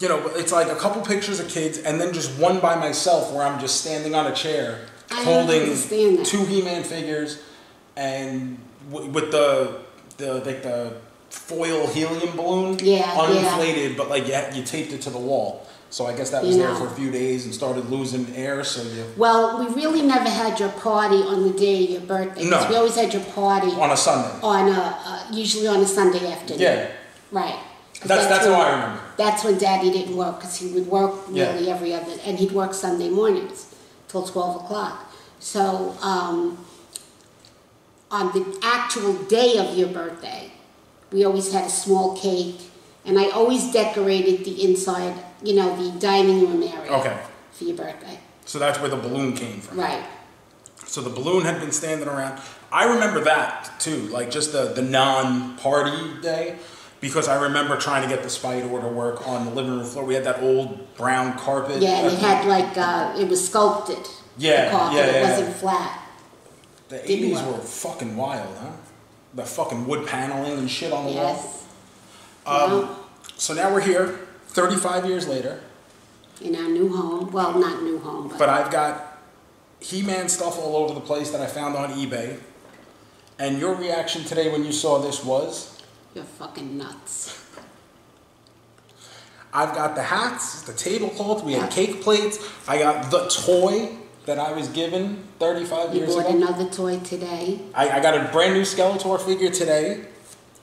[0.00, 3.32] you know it's like a couple pictures of kids and then just one by myself
[3.32, 4.80] where I'm just standing on a chair
[5.10, 7.42] I holding two He-Man figures
[7.96, 8.58] and
[8.90, 9.80] w- with the
[10.18, 10.92] the like the
[11.30, 13.14] foil helium balloon Yeah, yeah.
[13.16, 15.66] uninflated, but like you, you taped it to the wall.
[15.90, 18.64] So I guess that was there for a few days and started losing air.
[18.64, 22.44] So you well, we really never had your party on the day of your birthday.
[22.48, 22.66] No.
[22.68, 24.38] We always had your party on a Sunday.
[24.42, 26.60] on a uh, usually on a Sunday afternoon.
[26.62, 26.90] Yeah,
[27.30, 27.58] Right.
[28.00, 29.00] 'Cause that's that's how I remember.
[29.16, 31.52] That's when Daddy didn't work because he would work Yeah.
[31.52, 33.66] nearly every other, and he'd work Sunday mornings
[34.08, 35.10] till twelve o'clock.
[35.38, 36.58] So um,
[38.10, 40.50] on the actual day of your birthday,
[41.12, 42.60] we always had a small cake,
[43.04, 47.18] and I always decorated the inside, you know, the dining room area Okay,
[47.52, 48.18] for your birthday.
[48.44, 49.78] so that's where the balloon came from.
[49.80, 50.04] Right.
[50.84, 52.40] So the balloon had been standing around.
[52.72, 56.56] I remember that too, like just the, the non-party day,
[57.00, 60.04] because I remember trying to get the spider to work on the living room floor.
[60.04, 61.82] We had that old brown carpet.
[61.82, 63.98] Yeah, and it had like uh, it was sculpted.
[64.38, 64.96] Yeah, the carpet.
[64.98, 65.30] yeah, It yeah.
[65.30, 66.02] wasn't flat.
[66.88, 67.56] The didn't eighties work.
[67.56, 68.70] were fucking wild, huh?
[69.34, 71.34] The fucking wood paneling and shit on the wall.
[71.34, 71.64] Yes.
[72.46, 75.60] Um, Well, So now we're here, 35 years later,
[76.40, 77.30] in our new home.
[77.32, 79.18] Well, not new home, but, but I've got
[79.80, 82.38] He-Man stuff all over the place that I found on eBay.
[83.38, 85.72] And your reaction today when you saw this was?
[86.14, 87.42] you're fucking nuts.
[89.52, 91.60] I've got the hats, the tablecloth, we Yeah.
[91.62, 93.90] had cake plates, I got the toy
[94.26, 96.18] that I was given 35 You years ago.
[96.18, 97.60] You bought another toy today.
[97.74, 100.04] I, I got a brand new Skeletor figure today,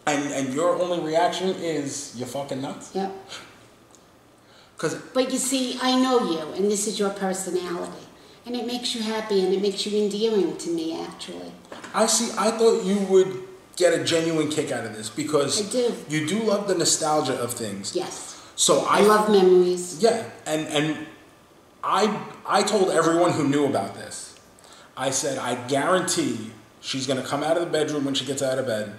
[0.05, 2.91] and, and your only reaction is you're fucking nuts.
[2.93, 3.11] Yep.
[4.75, 8.05] Because But you see, I know you, and this is your personality.
[8.45, 11.53] And it makes you happy and it makes you endearing to me, actually.
[11.93, 13.47] I see, I thought you would
[13.77, 15.95] get a genuine kick out of this because I do.
[16.09, 17.95] you do love the nostalgia of things.
[17.95, 18.41] Yes.
[18.55, 20.01] So I, I, love memories.
[20.03, 21.07] Yeah, and and
[21.83, 22.05] I
[22.45, 24.39] I told everyone who knew about this.
[24.95, 26.51] I said I guarantee
[26.81, 28.93] she's gonna come out of the bedroom when she gets out of bed.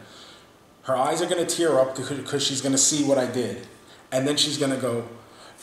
[0.83, 3.66] Her eyes are gonna tear up because she's gonna see what I did,
[4.12, 5.07] and then she's gonna go,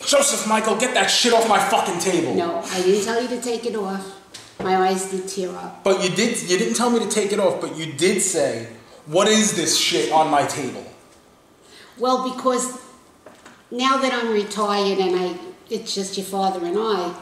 [0.05, 2.33] Joseph Michael, get that shit off my fucking table.
[2.33, 4.17] No, I didn't tell you to take it off.
[4.59, 5.83] My eyes did tear up.
[5.83, 6.41] But you did.
[6.49, 8.67] You didn't tell me to take it off, but you did say,
[9.05, 10.85] "What is this shit on my table?"
[11.97, 12.79] Well, because
[13.69, 15.35] now that I'm retired and I,
[15.69, 17.13] it's just your father and I,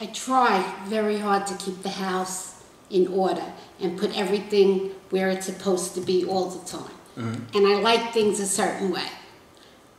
[0.00, 3.44] I try very hard to keep the house in order
[3.80, 6.94] and put everything where it's supposed to be all the time.
[7.16, 7.56] Mm-hmm.
[7.56, 9.06] And I like things a certain way.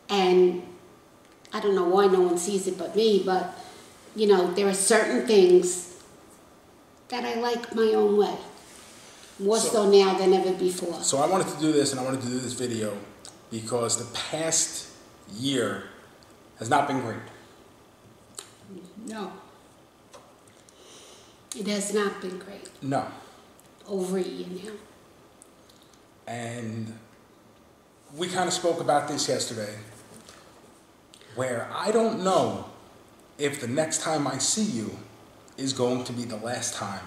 [0.10, 0.64] And
[1.54, 3.58] I don't know why no one sees it but me, but
[4.16, 5.94] you know, there are certain things
[7.10, 8.36] that I like my own way.
[9.40, 11.02] More So- so now than ever before.
[11.04, 12.98] So I wanted to do this, and I wanted to do this video
[13.52, 14.88] because the past
[15.38, 15.86] year
[16.60, 17.18] has not been great.
[19.06, 19.32] No.
[21.56, 22.70] It has not been great.
[22.82, 23.06] No,
[23.88, 24.72] Over a year now.
[26.28, 26.98] and
[28.18, 29.76] we kind of spoke about this yesterday,
[31.36, 32.66] where I don't know
[33.38, 34.98] if the next time I see you
[35.58, 37.04] is going to be the last time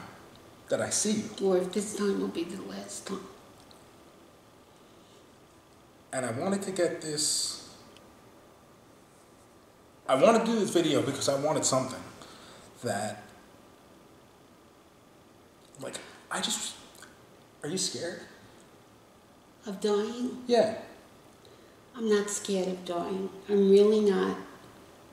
[0.69, 1.47] that I see you.
[1.47, 3.21] Or if this time will be the last time.
[6.13, 7.69] and I wanted to get this.
[10.09, 12.03] I want to do this video because I wanted something
[12.83, 13.23] that,
[15.81, 15.97] like,
[16.31, 16.75] I just.
[17.63, 18.21] Are you scared?
[19.67, 20.43] Of dying?
[20.47, 20.77] Yeah.
[21.97, 23.29] I'm not scared of dying.
[23.49, 24.37] I'm really not.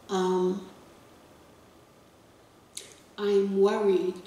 [0.10, 0.67] Um,
[3.17, 4.21] I'm worried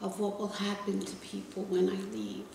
[0.00, 2.46] of what will happen to people when I leave.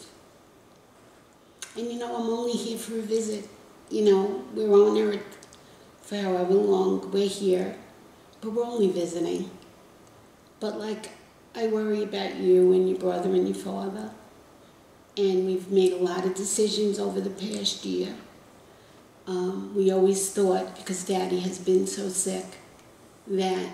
[1.75, 3.49] And you know, I'm only here for a visit.
[3.89, 5.47] You know, we're on Earth
[6.01, 7.75] for however long we're here,
[8.41, 9.49] but we're only visiting.
[10.59, 11.09] But like,
[11.57, 14.11] I worry about you and your brother and your father.
[15.15, 18.13] And we've made a lot of decisions over the past year.
[19.25, 22.45] Um, we always thought, because Daddy has been so sick,
[23.27, 23.69] that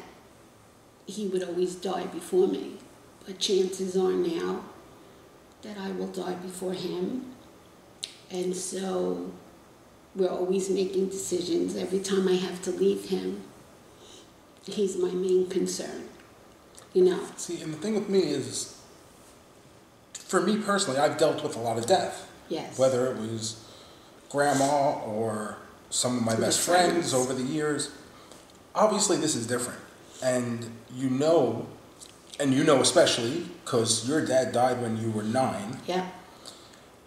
[1.07, 2.77] he would always die before me.
[3.25, 4.63] But chances are now
[5.63, 7.33] that I will die before him.
[8.29, 9.31] And so
[10.15, 11.75] we're always making decisions.
[11.75, 13.41] Every time I have to leave him,
[14.65, 16.10] he's my main concern.
[16.93, 18.77] You know, See, and the thing with me is,
[20.13, 22.29] for me personally, I've dealt with a lot of death.
[22.49, 22.77] yes.
[22.77, 23.63] Whether it was
[24.29, 25.57] grandma or
[25.89, 26.91] some of my best friends.
[26.91, 27.91] friends over the years.
[28.75, 29.79] Obviously, this is different.
[30.23, 31.67] And you know,
[32.39, 35.77] and you know especially, because your dad died when you were nine.
[35.87, 36.07] Yeah,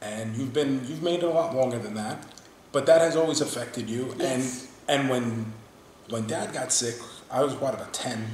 [0.02, 2.22] and you've been you've made it a lot longer than that
[2.72, 4.68] but that has always affected you Yes.
[4.88, 5.52] and and when
[6.10, 6.96] when dad got sick
[7.30, 8.26] i was what about 10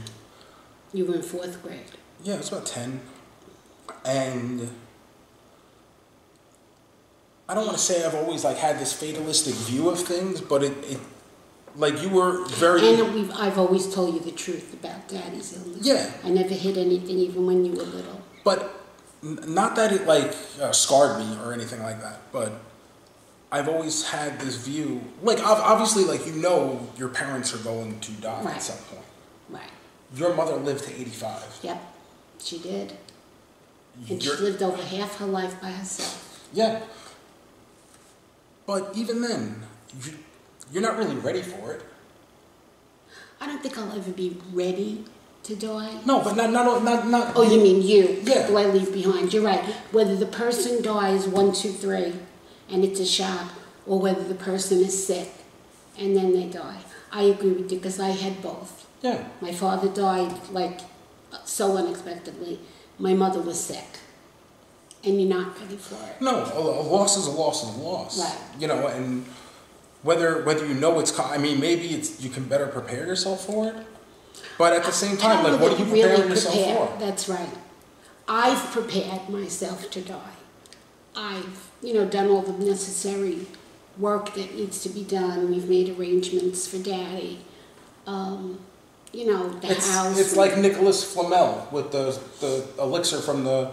[0.93, 1.81] you were in fourth grade.
[2.23, 3.01] yeah it was about 10
[4.05, 4.69] and
[7.49, 10.63] i don't want to say i've always like had this fatalistic view of things but
[10.63, 10.99] it, it
[11.77, 15.87] like you were very And we've, I've always told you the truth about Daddy's illness.
[15.87, 16.11] Yeah.
[16.25, 18.21] I never hid anything, even when you were little.
[18.43, 18.59] but
[19.23, 22.55] n- not that it like uh, scarred me or anything like that but
[23.53, 28.11] i've always had this view like obviously like you know your parents are going to
[28.21, 28.57] die Right.
[28.57, 29.07] at some point
[29.49, 29.71] Right.
[30.15, 31.61] Your mother lived to 85.
[31.63, 31.95] Yep,
[32.43, 32.93] she did.
[34.09, 36.49] And she lived over half her life by herself.
[36.53, 36.81] yeah.
[38.67, 39.63] But even then,
[40.03, 40.13] you,
[40.73, 41.83] you're not really ready for it.
[43.41, 45.05] I don't think I'll ever be ready
[45.45, 45.99] to die.
[46.07, 47.33] No, but not not not not.
[47.35, 48.21] Oh, you mean you?
[48.23, 48.47] Yeah.
[48.47, 49.33] Do I leave behind.
[49.33, 49.65] You're right.
[49.91, 52.13] Whether the person dies one, two, three,
[52.71, 53.51] and it's a shock,
[53.87, 55.33] or whether the person is sick
[55.99, 56.79] and then they die.
[57.13, 58.87] I agree with you because I had both.
[59.03, 59.27] Yeah.
[59.41, 60.81] My father died like
[61.45, 62.61] so unexpectedly.
[62.99, 63.99] My mother was sick,
[65.05, 66.21] and you're not ready for it.
[66.21, 68.19] No, a, a loss is a loss is a loss.
[68.21, 68.61] Right.
[68.61, 69.25] You know, and
[70.03, 71.19] whether whether you know it's.
[71.19, 73.87] I mean, maybe it's you can better prepare yourself for it.
[74.59, 76.87] But at the same time, like, what are you really preparing yourself prepare.
[76.87, 76.99] for?
[76.99, 77.59] That's right.
[78.29, 80.37] I've prepared myself to die.
[81.17, 83.47] I've, you know, done all the necessary
[83.99, 85.51] work that needs to be done.
[85.51, 87.41] We've made arrangements for Daddy.
[88.07, 88.61] Um,
[89.13, 90.19] you know, the It's, house.
[90.19, 93.71] it's like Nicholas Flamel with the, the elixir from the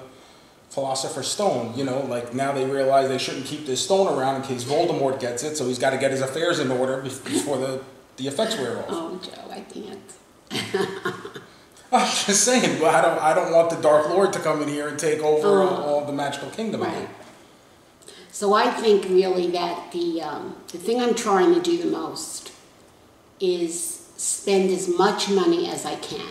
[0.69, 1.73] Philosopher's Stone.
[1.77, 5.19] You know, like now they realize they shouldn't keep this stone around in case Voldemort
[5.19, 7.81] gets it, so he's got to get his affairs in order before the,
[8.17, 8.85] the effects wear off.
[8.89, 10.01] Oh, Joe, I can't.
[11.91, 14.67] I'm just saying, but I don't, I don't want the Dark Lord to come in
[14.67, 15.67] here and take over Oh.
[15.67, 16.91] all the magical kingdom Right.
[16.93, 17.09] again.
[18.31, 22.51] So I think really that the, um, the thing I'm trying to do the most
[23.39, 26.27] is spend as much money as I can.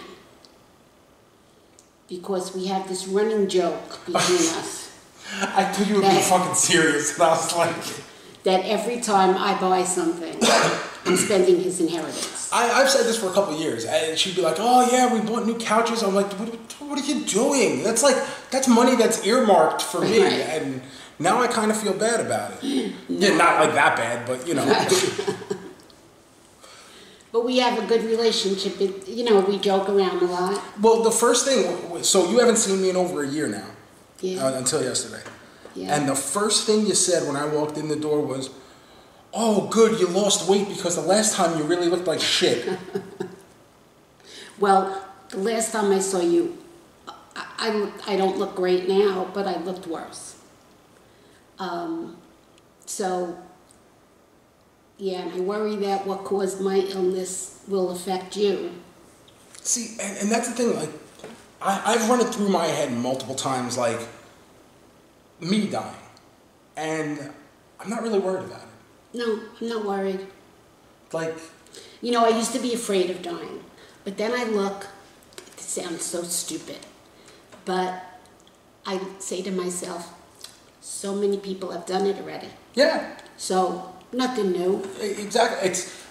[2.09, 4.21] Because we have this running joke between
[4.59, 4.87] us
[5.33, 7.75] I thought you be fucking serious, and I was like,
[8.45, 10.37] that every time I buy something,
[11.05, 12.51] I'm spending his inheritance.
[12.53, 15.13] I, I've said this for a couple of years, and she'd be like, "Oh yeah,
[15.13, 17.83] we bought new couches." I'm like, "What, what are you doing?
[17.83, 18.17] That's like
[18.51, 20.33] that's money that's earmarked for me." Right.
[20.33, 20.81] And
[21.19, 22.93] now I kind of feel bad about it.
[23.09, 24.65] Yeah, not like that bad, but you know.
[27.37, 28.81] But we have a good relationship.
[28.81, 30.59] It, you know, we joke around a lot.
[30.81, 33.67] well, the first thing, so you haven't seen me in over a year now,
[34.23, 34.43] Yeah.
[34.43, 35.23] uh, until yesterday.
[35.75, 35.95] yeah.
[35.95, 38.49] And the first thing you said when I walked in the door was,
[39.35, 42.67] "Oh, good, you lost weight because the last time you really looked like shit."
[44.59, 46.57] Well, the last time I saw you,
[47.07, 47.45] I,
[48.07, 50.37] I, I don't look great now, but I looked worse.
[51.59, 52.17] Um,
[52.87, 53.37] so,
[54.99, 58.71] yeah, and I worry that what caused my illness will affect you.
[59.63, 60.75] See, and, and that's the thing.
[60.77, 60.91] Like,
[61.61, 64.01] I, I've run it through my head multiple times, like
[65.41, 65.95] me dying,
[66.77, 67.31] and
[67.81, 69.19] I'm not really worried about it.
[69.19, 70.27] No, I'm not worried.
[71.13, 71.35] Like,
[72.01, 73.65] You know, I used to be afraid of dying,
[74.05, 74.87] but then I look,
[75.37, 76.79] it sounds so stupid,
[77.65, 78.03] but
[78.85, 80.13] I say to myself,
[80.81, 82.49] so many people have done it already.
[82.75, 84.83] yeah, So, nothing new.
[85.01, 85.69] exactly.
[85.69, 86.05] It's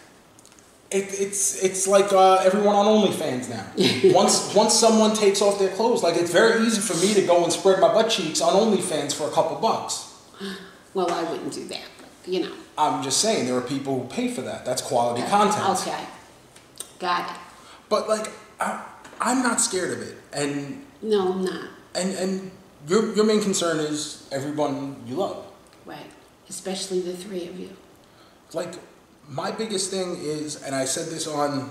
[0.92, 3.66] it, it's it's like uh, everyone on OnlyFans now.
[4.14, 7.44] once once someone takes off their clothes, like it's very easy for me to go
[7.44, 10.12] and spread my butt cheeks on OnlyFans for a couple bucks.
[10.94, 12.54] Well, I wouldn't do that, but, you know.
[12.78, 14.64] I'm just saying there are people who pay for that.
[14.64, 15.68] That's quality content.
[15.82, 16.06] Okay,
[17.00, 17.38] got it.
[17.90, 18.82] But like, I,
[19.20, 21.68] I'm not scared of it, and No, I'm not.
[21.96, 22.52] and and
[22.88, 25.46] your your main concern is everyone you love.
[25.86, 26.10] Right.
[26.48, 27.72] Especially the three of you.
[28.56, 28.74] Like
[29.28, 31.70] my biggest thing is, and I said this on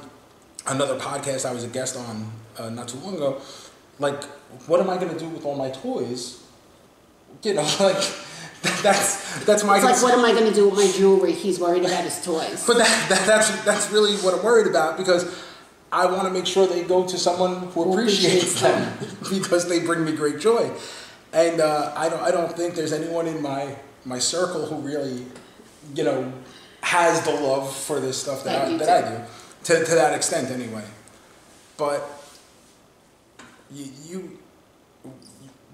[0.66, 3.40] another podcast I was a guest on uh, not too long ago.
[3.98, 4.22] Like,
[4.68, 6.42] what am I gonna do with all my toys?
[7.42, 8.04] You know, like
[8.82, 9.76] that's that's my.
[9.76, 11.32] It's like, what am I going to do with my jewelry?
[11.32, 12.64] He's worried about his toys.
[12.66, 15.24] But that, that, that's that's really what I'm worried about because
[15.90, 18.92] I want to make sure they go to someone who appreciates them
[19.30, 20.70] because they bring me great joy,
[21.32, 25.24] and uh, I don't I don't think there's anyone in my my circle who really,
[25.94, 26.32] you know,
[26.84, 29.14] has the love for this stuff that That I, you that do.
[29.14, 29.24] I do,
[29.80, 30.84] to to that extent anyway.
[31.76, 32.08] But
[33.70, 34.38] you, you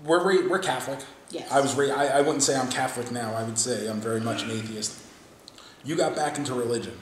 [0.05, 1.01] we're ra- we're Catholic.
[1.31, 1.51] Yes.
[1.51, 3.35] I was ra- I, I wouldn't say I'm Catholic now.
[3.35, 4.99] I would say I'm very much an atheist.
[5.85, 6.97] You got back into religion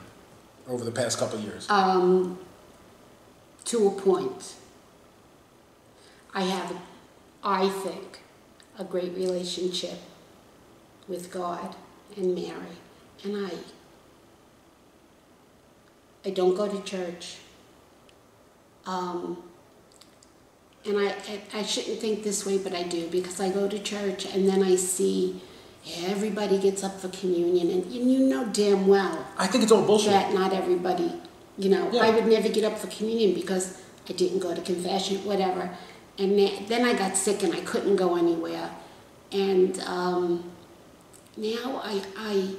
[0.69, 1.69] over the past couple years.
[1.71, 2.39] Um,
[3.67, 4.55] to a point.
[6.35, 6.77] I have,
[7.43, 8.21] I think,
[8.79, 9.99] a great relationship
[11.09, 11.75] with God
[12.17, 12.77] and Mary.
[13.25, 13.51] And I,
[16.29, 17.37] I don't go to church.
[18.85, 19.43] Um,
[20.85, 21.15] and I,
[21.55, 24.63] I, shouldn't think this way, but I do because I go to church and then
[24.63, 25.41] I see
[26.05, 30.11] everybody gets up for communion, and, you know damn well I think it's all bullshit.
[30.11, 31.11] that not everybody,
[31.57, 32.03] you know, Yeah.
[32.03, 35.71] I would never get up for communion because I didn't go to confession, whatever.
[36.19, 38.71] And then, then I got sick and I couldn't go anywhere.
[39.33, 40.51] And um,
[41.39, 42.55] now I, I,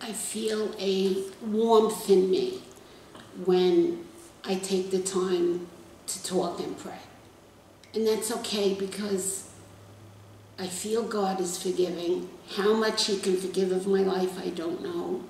[0.00, 2.62] I feel a warmth in me
[3.44, 4.04] when
[4.44, 5.66] I take the time
[6.06, 6.98] to talk and pray.
[7.94, 9.48] And that's okay because
[10.58, 12.28] I feel God is forgiving.
[12.56, 15.24] How much He can forgive of my life, I don't know.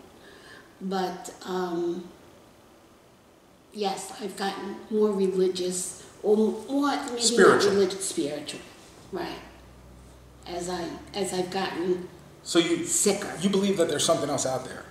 [0.81, 2.09] But um,
[3.73, 7.71] yes, I've gotten more religious, or more maybe Spiritual.
[7.73, 8.61] not religious, spiritual,
[9.12, 9.38] right?
[10.47, 12.09] As I as I've gotten
[12.42, 13.31] So you sicker.
[13.40, 14.85] you believe that there's something else out there.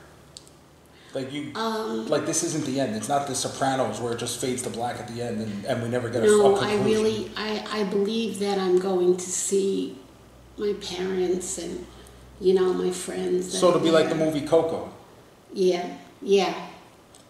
[1.14, 2.96] Like you, Um, like this isn't the end.
[2.96, 5.82] It's not the Sopranos where it just fades to black at the end and, and
[5.82, 6.86] we never get a, No, a I conclusion.
[6.86, 9.98] really, I, I believe that I'm going to see
[10.58, 11.86] my parents and,
[12.42, 13.58] you know, my friends.
[13.58, 14.92] So it'll be like the movie Coco.
[15.54, 15.88] Yeah,
[16.22, 16.54] yeah,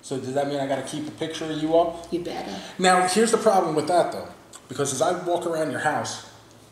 [0.02, 2.12] So does that mean I got to keep a picture of you up?
[2.12, 2.54] you better.
[2.80, 4.28] Now here's the problem with that though,
[4.70, 6.26] because as I walk around your house,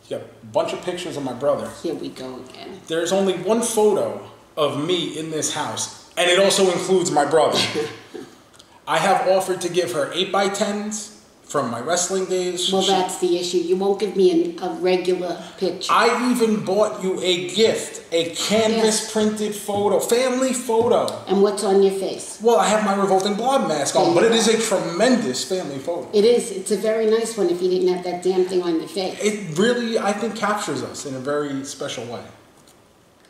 [0.09, 1.69] you got a bunch of pictures of my brother.
[1.83, 2.79] Here we go again.
[2.87, 4.27] There's only one photo
[4.57, 7.59] of me in this house, and it also includes my brother.
[8.87, 11.11] I have offered to give her 8x10s
[11.43, 12.71] from my wrestling days.
[12.71, 13.57] Well, She- that's the issue.
[13.57, 15.91] You won't give me an, a regular picture.
[15.93, 19.11] I even bought you a gift, a canvas Yes.
[19.11, 21.07] printed photo, family photo.
[21.27, 22.37] and what's on your face?
[22.41, 26.07] Well, I have my revolting blob mask on, but it is a tremendous family photo.
[26.13, 26.49] It is.
[26.51, 29.15] It's a very nice one if you didn't have that damn thing on your face.
[29.21, 32.21] It really, I think, captures us in a very special way.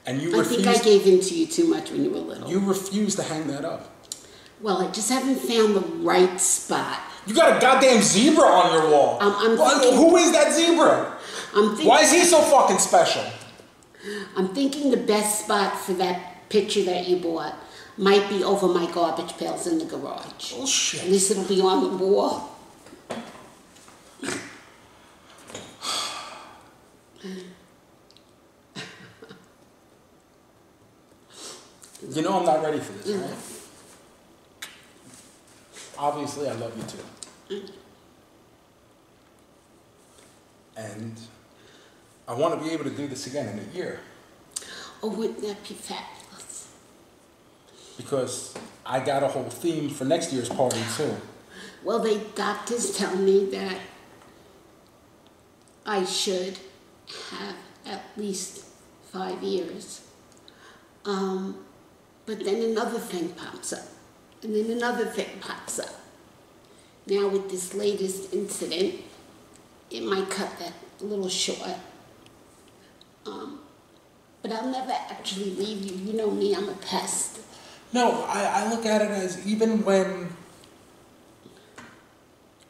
[0.08, 0.64] And you I refuse.
[0.64, 2.48] think I gave in to you too much when you were little.
[2.50, 3.90] you refuse to hang that up.
[4.62, 7.00] well, I just haven't found the right spot.
[7.28, 9.18] You got a goddamn zebra on your wall.
[9.20, 11.18] I'm- I'm Why- thinking- who is that zebra?
[11.56, 13.24] I'm thinking, Why is he so fucking special?
[14.38, 17.56] I'm thinking the best spot for that picture that you bought
[17.98, 20.54] might be over my garbage pails in the garage.
[20.56, 22.52] Oh, At least it'll be on the wall.
[32.10, 34.70] You know I'm not ready for this, right?
[35.98, 37.64] Obviously, I love you too.
[40.78, 41.18] And
[42.28, 44.00] I want to be able to do this again in a year
[45.02, 46.68] Oh, wouldn't that be fabulous?
[47.98, 48.54] because
[48.86, 51.16] I got a whole theme for next year's party too.
[51.84, 53.78] Well, the doctors tell me that
[55.86, 56.58] I should
[57.32, 58.66] have at least
[59.12, 60.02] five years.
[61.06, 61.64] Um,
[62.26, 63.88] but then another thing pops up,
[64.42, 66.02] and then another thing pops up.
[67.08, 68.96] Now, with this latest incident,
[69.92, 71.78] it might cut that a little short.
[73.26, 73.60] Um,
[74.42, 75.98] but I'll never actually leave you.
[75.98, 77.40] You know me, I'm a pest.
[77.94, 80.30] No, I, I look at it as even when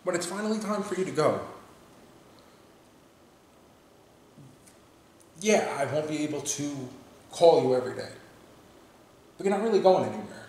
[0.04, 1.42] when it's finally time for you to go.
[5.42, 6.90] Yeah, I won't be able to
[7.32, 8.12] call you every day.
[9.38, 10.46] But you're not really going anywhere.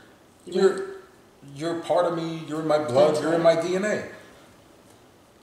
[0.47, 0.87] You're
[1.55, 4.09] you're part of me, you're in my blood, That's you're in my DNA.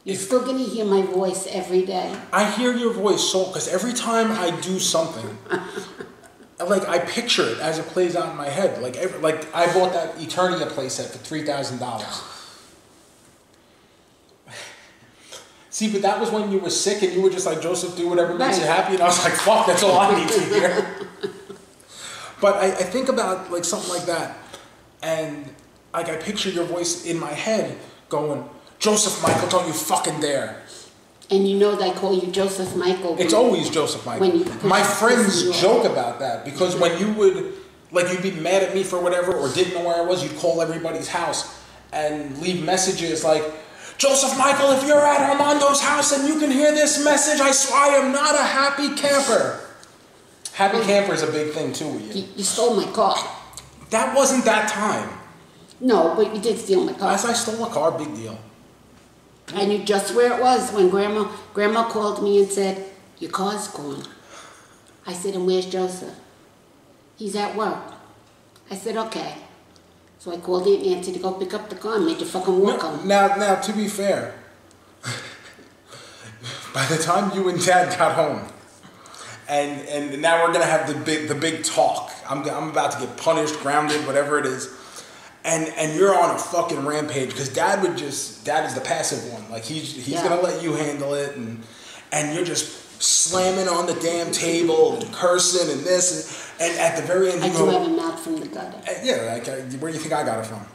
[0.03, 2.13] You're still gonna hear my voice every day.
[2.31, 5.37] I hear your voice so because every time I do something,
[6.59, 8.81] like I picture it as it plays out in my head.
[8.81, 12.21] Like every, like I bought that Eternia playset for three thousand dollars.
[15.69, 18.09] See, but that was when you were sick and you were just like Joseph, do
[18.09, 21.09] whatever makes you happy, and I was like, fuck, that's all I need to hear.
[22.43, 24.35] but I, I think about like something like that,
[25.01, 25.45] and
[25.93, 27.77] like I picture your voice in my head
[28.09, 28.43] going,
[28.79, 30.61] Joseph Michael, don't you fucking dare.
[31.31, 33.15] And you know that I call you Joseph Michael.
[33.17, 34.27] It's always Joseph Michael.
[34.27, 37.53] When you- My friends this is your- joke about that because when you would,
[37.93, 40.37] like, you'd be mad at me for whatever or didn't know where I was, you'd
[40.37, 41.49] call everybody's house
[41.93, 43.43] and leave messages like,
[43.97, 47.79] Joseph Michael, if you're at Armando's house and you can hear this message, I swear
[47.79, 49.61] I am not a happy camper.
[50.53, 52.21] Happy camper is a big thing too with you.
[52.23, 53.17] You, you stole my car.
[53.89, 55.09] That wasn't that time.
[55.79, 57.13] No, but you did steal my car.
[57.13, 58.37] As I stole a car, big deal.
[59.55, 62.85] I knew just where it was when Grandma Grandma called me and said,
[63.19, 64.03] "Your car's gone."
[65.05, 66.15] I said, "And where's Joseph?"
[67.17, 67.83] He's at work.
[68.71, 69.35] I said, "Okay."
[70.19, 72.57] So I called Aunt Nancy to go pick up the car and made you fucking
[72.59, 73.07] walk No, home.
[73.07, 74.33] now, now, to be fair,
[76.73, 78.47] by the time you and Dad got home,
[79.49, 82.11] and and now we're gonna have the big the big talk.
[82.29, 84.69] I'm I'm about to get punished, grounded, whatever it is,
[85.43, 89.31] and and you're on a fucking rampage because Dad would just Dad is the passive
[89.33, 89.49] one.
[89.51, 90.23] Like he's he's Yeah.
[90.27, 91.63] gonna let you handle it, and
[92.11, 96.95] and you're just slamming on the damn table and cursing and this and, and at
[96.95, 97.71] the very end I you do go.
[97.71, 98.77] have a mouth from the gutter.
[98.87, 100.65] Uh, Yeah, like, uh, where do you think I got it from?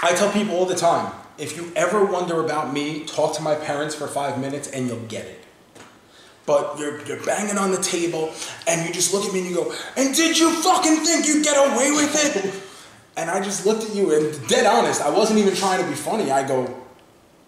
[0.00, 3.54] I tell people all the time if you ever wonder about me, talk to my
[3.56, 5.43] parents for five minutes and you'll get it.
[6.46, 8.32] But you're, you're banging on the table
[8.66, 11.42] and you just look at me and you go, and did you fucking think you'd
[11.42, 12.62] get away with it?
[13.16, 15.94] and I just looked at you and dead honest, I wasn't even trying to be
[15.94, 16.30] funny.
[16.30, 16.84] I go,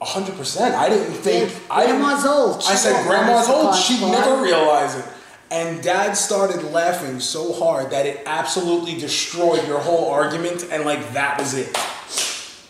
[0.00, 0.74] 100%.
[0.74, 1.50] I didn't think.
[1.50, 2.62] Yeah, I didn't- old.
[2.62, 3.74] She I said, Grandma's old.
[3.74, 5.04] She'd gone." never realize it.
[5.50, 11.12] And dad started laughing so hard that it absolutely destroyed your whole argument, and like
[11.12, 11.68] that was it.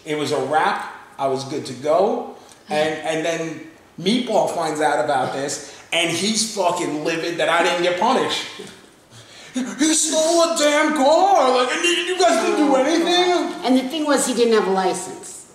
[0.05, 0.93] It was a wrap.
[1.19, 2.37] I was good to go.
[2.69, 7.83] And and then Meatball finds out about this, and he's fucking livid that I didn't
[7.83, 8.47] get punished.
[9.55, 11.65] He stole a damn car.
[11.65, 13.65] Like, you you guys didn't do anything.
[13.65, 15.51] And the thing was, he didn't have a license.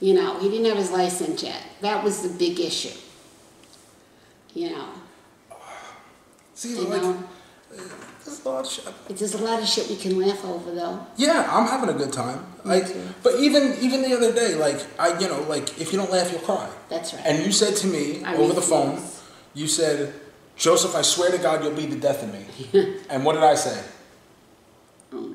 [0.00, 1.62] you know, he didn't have his license yet.
[1.82, 2.96] That was the big issue.
[4.54, 4.88] You know,
[6.54, 7.22] See, you like, know,
[7.76, 7.82] uh,
[8.24, 9.08] there's a lot of shit.
[9.08, 11.06] there's a lot of shit we can laugh over, though.
[11.16, 12.44] Yeah, I'm having a good time.
[12.64, 13.08] Like, too.
[13.22, 16.30] but even even the other day, like I, you know, like if you don't laugh,
[16.30, 16.68] you'll cry.
[16.88, 17.22] That's right.
[17.24, 19.02] And you said to me I over the phone,
[19.54, 20.14] you said,
[20.56, 22.98] Joseph, I swear to God, you'll be the death of me.
[23.10, 23.82] and what did I say?
[25.12, 25.34] Oh.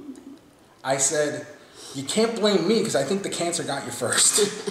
[0.83, 1.47] I said,
[1.95, 4.69] you can't blame me because I think the cancer got you first.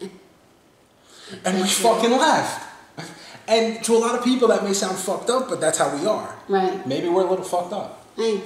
[1.44, 2.71] and we fucking laughed.
[3.48, 6.06] And to a lot of people, that may sound fucked up, but that's how we
[6.06, 6.36] are.
[6.48, 6.86] Right.
[6.86, 8.06] Maybe we're a little fucked up.
[8.16, 8.40] Hey,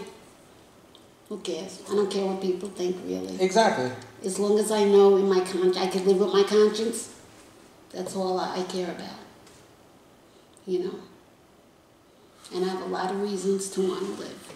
[1.28, 1.82] who cares?
[1.90, 3.40] I don't care what people think, really.
[3.42, 3.90] Exactly.
[4.24, 7.14] As long as I know in my conscience, I can live with my conscience,
[7.90, 9.18] that's all I care about.
[10.66, 10.94] You know?
[12.54, 14.54] And I have a lot of reasons to want to live.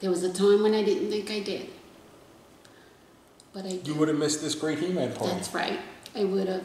[0.00, 1.68] There was a time when I didn't think I did.
[3.52, 3.88] But I did.
[3.88, 5.34] You would have missed this great He-Man party.
[5.34, 5.80] That's right.
[6.14, 6.64] I would have.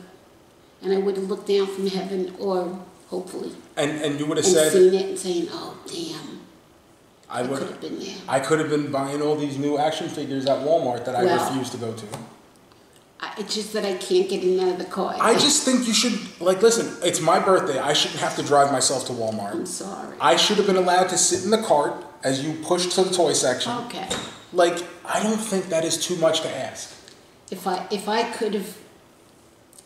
[0.81, 2.79] And I would have looked down from heaven, or
[3.15, 6.41] hopefully, And and you would have and said, seen it and saying, oh, damn,
[7.29, 8.15] I would could have been there.
[8.27, 11.45] I could have been buying all these new action figures at Walmart that I Well-
[11.49, 12.05] refuse to go to.
[13.21, 15.15] I, it's just that I can't get in out of the car.
[15.31, 16.87] I just think you should like listen.
[17.01, 17.79] It's my birthday.
[17.79, 19.53] I shouldn't have to drive myself to Walmart.
[19.53, 20.17] I'm sorry.
[20.19, 21.93] I should have been allowed to sit in the cart
[22.25, 23.71] as you push to the toy section.
[23.85, 24.07] Okay.
[24.51, 26.93] Like I don't think that is too much to ask.
[27.49, 28.77] If I if I could have,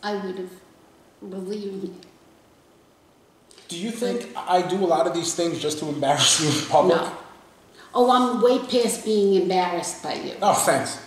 [0.02, 0.50] I would have.
[1.36, 1.90] Believe me.
[3.70, 6.68] Do you think I do a lot of these things just to embarrass you in
[6.68, 6.96] public?
[7.00, 7.12] No.
[7.94, 10.34] Oh, I'm way past being embarrassed by you.
[10.42, 11.00] Oh, thanks.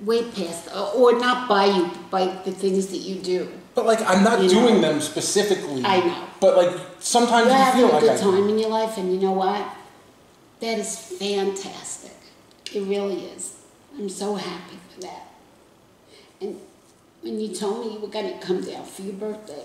[0.00, 3.48] Way past, or, or not by you, by the things that you do.
[3.74, 4.92] But like I'm not You doing know.
[4.92, 5.84] them specifically.
[5.84, 6.24] I know.
[6.40, 8.30] But like sometimes You're you having feel a like good I do.
[8.32, 9.68] time in your life, and you know what?
[10.60, 12.16] That is fantastic.
[12.74, 13.56] It really is.
[13.98, 15.28] I'm so happy for that.
[16.40, 16.58] And
[17.22, 19.64] when you told me you were going to come down for your birthday,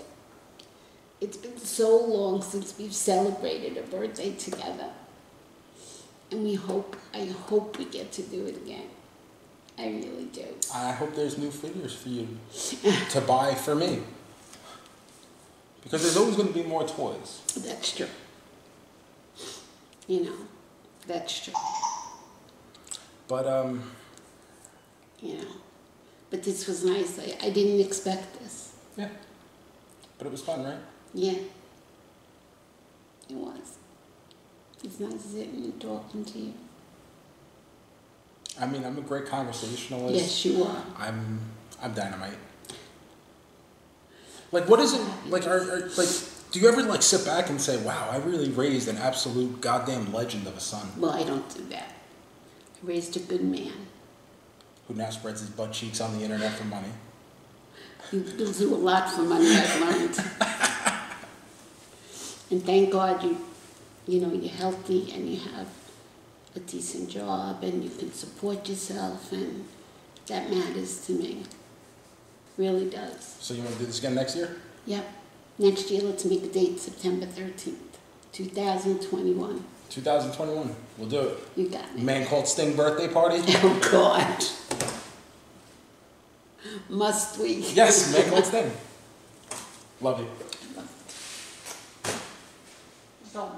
[1.24, 4.90] it's been so long since we've celebrated a birthday together.
[6.30, 8.88] And we hope, I hope we get to do it again.
[9.78, 10.44] I really do.
[10.72, 12.28] I hope there's new figures for you
[13.10, 14.02] to buy for me.
[15.82, 17.40] Because there's always going to be more toys.
[17.56, 18.06] That's true.
[20.06, 20.36] You know,
[21.06, 21.54] that's true.
[23.28, 23.90] But um,
[25.20, 25.48] You know,
[26.30, 27.18] but this was nice.
[27.18, 28.74] I, I didn't expect this.
[28.96, 29.08] yeah.
[30.18, 30.78] But it was fun, right?
[31.14, 31.38] Yeah,
[33.30, 33.78] it was.
[34.82, 36.54] It's nice sitting and talking to you.
[38.60, 40.14] I mean, I'm a great conversationalist.
[40.14, 40.82] Yes, you are.
[40.98, 41.40] I'm
[41.82, 42.36] I'm dynamite.
[44.52, 45.46] Like, what is it like?
[45.46, 46.08] Are, are like?
[46.52, 50.12] Do you ever like sit back and say, "Wow, I really raised an absolute goddamn
[50.12, 51.92] legend of a son Well, I don't do that.
[52.82, 53.72] I raised a good man.
[54.86, 56.88] who now spreads his butt cheeks on the internet for money"?
[58.12, 60.14] You, you'll do a lot for money, I've learned.
[62.54, 63.36] and thank God you,
[64.06, 65.66] you know, you're healthy and you have
[66.54, 69.64] a decent job and you can support yourself, and
[70.28, 71.42] that matters to me.
[72.56, 73.38] Really does.
[73.40, 74.56] So you want to do this again next year?
[74.86, 75.04] Yep.
[75.58, 77.74] Next year, let's make a date September 13th,
[78.30, 79.64] 2021.
[79.90, 80.76] 2021.
[80.96, 81.38] We'll do it.
[81.56, 81.98] You got it.
[81.98, 83.38] Man called Sting birthday party.
[83.48, 84.44] Oh, God.
[86.88, 87.64] Must we?
[87.72, 88.70] Yes, man called Sting.
[90.00, 90.28] Love you.
[93.34, 93.56] So much.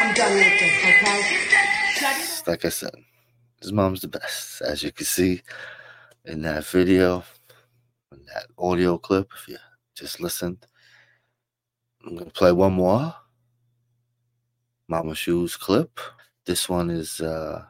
[0.00, 1.18] I'm done with this, okay?
[2.46, 2.94] Like I said,
[3.60, 4.62] his mom's the best.
[4.62, 5.42] As you can see
[6.26, 7.24] in that video,
[8.12, 9.56] in that audio clip, if you
[9.96, 10.64] just listened.
[12.06, 13.12] I'm gonna play one more
[14.86, 15.98] Mama Shoes clip.
[16.46, 17.64] This one is uh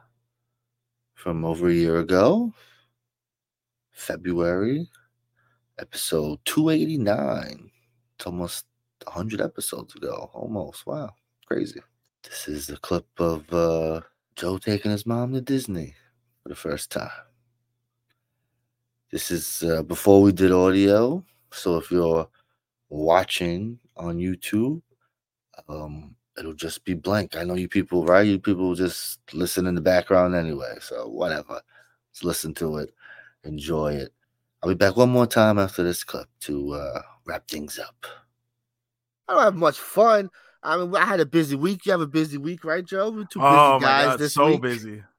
[1.15, 2.53] from over a year ago,
[3.93, 4.89] February,
[5.79, 7.69] episode 289.
[8.15, 8.65] It's almost
[9.05, 10.29] 100 episodes ago.
[10.33, 10.85] Almost.
[10.85, 11.11] Wow.
[11.45, 11.79] Crazy.
[12.23, 14.01] This is the clip of uh,
[14.35, 15.93] Joe taking his mom to Disney
[16.41, 17.09] for the first time.
[19.11, 21.23] This is uh, before we did audio.
[21.51, 22.27] So if you're
[22.89, 24.81] watching on YouTube,
[25.69, 27.35] um, it'll just be blank.
[27.35, 28.25] I know you people, right?
[28.25, 30.77] You people just listen in the background anyway.
[30.81, 31.61] So whatever.
[32.09, 32.93] Let's listen to it.
[33.43, 34.13] Enjoy it.
[34.61, 38.05] I'll be back one more time after this clip to uh, wrap things up.
[39.27, 40.29] I don't have much fun.
[40.61, 41.85] I mean, I had a busy week.
[41.85, 43.11] You have a busy week, right, Joe?
[43.11, 44.61] We're two busy oh my guys god, this so week.
[44.61, 45.03] busy.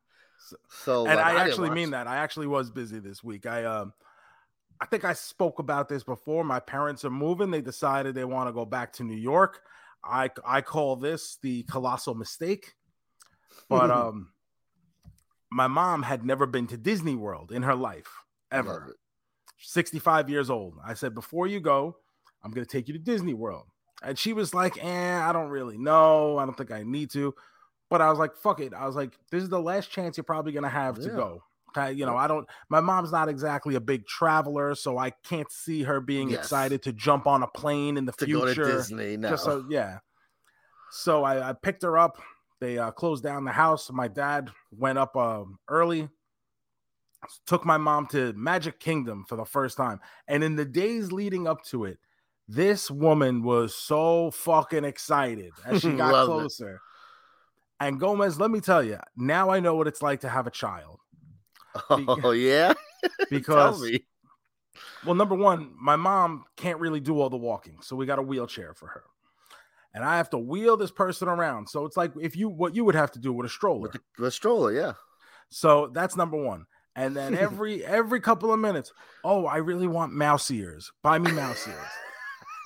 [0.85, 2.07] So, and like, I didn't actually mean that.
[2.07, 3.47] I actually was busy this week.
[3.47, 3.95] I um
[4.79, 6.45] I think I spoke about this before.
[6.45, 7.51] My parents are moving.
[7.51, 9.63] They decided they want to go back to New York.
[10.05, 12.75] I I call this the colossal mistake.
[13.71, 14.34] But um
[15.55, 18.09] my mom had never been to Disney World in her life
[18.51, 18.97] ever.
[19.61, 20.75] 65 years old.
[20.85, 21.97] I said, before you go,
[22.43, 23.67] I'm going to take you to Disney World.
[24.03, 26.39] And she was like, eh, I don't really know.
[26.39, 27.35] I don't think I need to.
[27.89, 28.75] But I was like, fuck it.
[28.75, 31.43] I was like, this is the last chance you're probably going to have to go.
[31.77, 32.47] I- You know, I don't.
[32.69, 36.41] My mom's not exactly a big traveler, so I can't see her being Yes.
[36.41, 38.73] excited to jump on a plane in the to go to future.
[38.73, 39.17] Disney.
[39.17, 39.31] No.
[39.31, 39.99] Just so yeah.
[40.91, 42.19] So I, I picked her up.
[42.65, 43.91] They uh, closed down the house.
[43.93, 46.09] My dad went up um, early.
[47.47, 51.47] Took my mom to Magic Kingdom for the first time, and in the days leading
[51.47, 51.99] up to it,
[52.49, 56.33] this woman was so fucking excited as she got Love it.
[56.33, 56.81] closer.
[57.81, 60.51] And Gomez, let me tell you, now I know what it's like to have a
[60.51, 61.01] child
[61.91, 62.73] oh yeah.
[63.03, 64.05] Tell because me.
[65.05, 68.23] well, number one, my mom can't really do all the walking, so we got a
[68.23, 69.05] wheelchair for her,
[69.95, 71.69] and I have to wheel this person around.
[71.69, 73.81] So it's like if you what you would have to do with a stroller.
[73.81, 74.95] With the, the stroller, yeah.
[75.49, 76.67] So that's number one.
[76.97, 78.93] And then every every couple of minutes,
[79.23, 80.93] oh, I really want mouse ears.
[81.03, 81.87] Buy me mouse ears.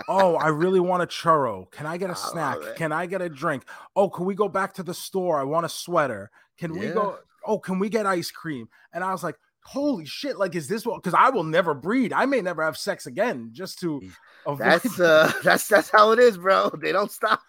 [0.09, 1.71] oh, I really want a churro.
[1.71, 2.59] Can I get a snack?
[2.77, 3.65] Can I get a drink?
[3.95, 5.39] Oh, can we go back to the store?
[5.39, 6.31] I want a sweater.
[6.57, 7.19] Can we go?
[7.47, 8.69] Oh, can we get ice cream?
[8.93, 9.37] And I was like,
[9.69, 10.39] holy shit!
[10.39, 11.03] Like, is this what?
[11.03, 12.13] Because I will never breed.
[12.13, 14.01] I may never have sex again, just to
[14.47, 14.59] avoid.
[14.59, 16.71] That's uh that's that's how it is, bro.
[16.81, 17.41] They don't stop.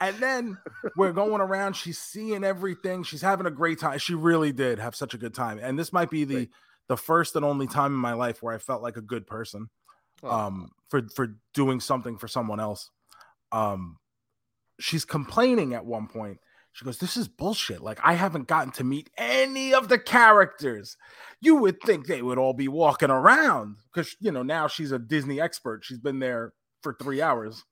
[0.00, 0.58] And then
[0.96, 1.74] we're going around.
[1.74, 3.04] She's seeing everything.
[3.04, 3.98] She's having a great time.
[3.98, 5.60] She really did have such a good time.
[5.62, 6.48] And this might be the
[6.88, 9.70] the first and only time in my life where I felt like a good person
[10.24, 12.90] um for for doing something for someone else.
[13.50, 13.96] Um
[14.80, 16.38] she's complaining at one point.
[16.72, 17.82] She goes, "This is bullshit.
[17.82, 20.96] Like I haven't gotten to meet any of the characters.
[21.40, 24.98] You would think they would all be walking around because you know now she's a
[24.98, 25.84] Disney expert.
[25.84, 27.64] She's been there for three hours.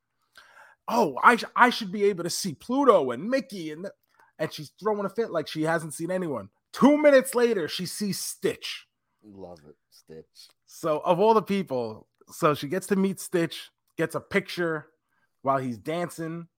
[0.86, 3.88] Oh, I sh- I should be able to see Pluto and Mickey and
[4.38, 6.48] and she's throwing a fit like she hasn't seen anyone.
[6.72, 8.86] Two minutes later, she sees Stitch.
[9.22, 10.48] Love it, Stitch.
[10.66, 14.86] So of all the people, so she gets to meet Stitch, gets a picture
[15.42, 16.48] while he's dancing.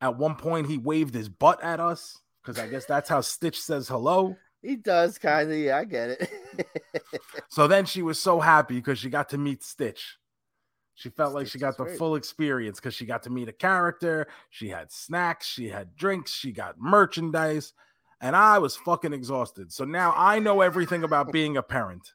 [0.00, 3.60] At one point, he waved his butt at us because I guess that's how Stitch
[3.60, 4.36] says hello.
[4.62, 6.30] He does kind of, yeah, I get it.
[7.48, 10.18] So then she was so happy because she got to meet Stitch.
[10.94, 11.98] She felt like she got the great.
[11.98, 14.26] full experience because she got to meet a character.
[14.50, 17.74] She had snacks, she had drinks, she got merchandise,
[18.20, 19.72] and I was fucking exhausted.
[19.72, 22.14] So now I know everything about being a parent.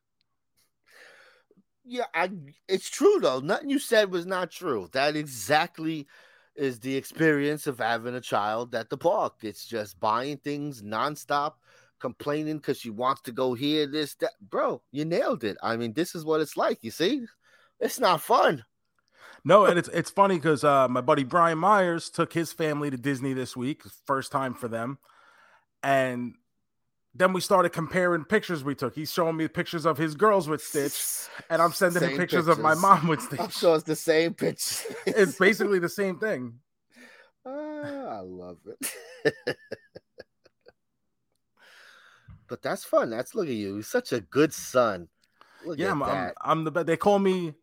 [1.85, 2.31] yeah, I
[2.67, 3.39] it's true though.
[3.39, 4.89] Nothing you said was not true.
[4.93, 6.07] That exactly
[6.55, 9.35] is the experience of having a child at the park.
[9.41, 11.53] It's just buying things nonstop,
[11.99, 14.31] complaining because she wants to go here, this, that.
[14.41, 15.57] Bro, you nailed it.
[15.63, 16.79] I mean, this is what it's like.
[16.81, 17.25] You see,
[17.79, 18.63] it's not fun.
[19.43, 22.97] No, and it's it's funny because uh, my buddy Brian Myers took his family to
[22.97, 24.99] Disney this week, first time for them,
[25.81, 26.35] and
[27.13, 28.95] then we started comparing pictures we took.
[28.95, 32.47] He's showing me pictures of his girls with Stitch, and I'm sending him Same pictures,
[32.47, 33.39] of my mom with Stitch.
[33.39, 34.95] I'm sure it's the same picture.
[35.05, 36.53] It's basically the same thing.
[37.43, 39.35] Ah, I love it.
[42.47, 43.09] but that's fun.
[43.09, 43.73] That's look at you.
[43.73, 45.07] You're such a good son.
[45.65, 46.31] Look Yeah, I'm, I'm.
[46.39, 46.85] I'm the best.
[46.85, 47.55] They call me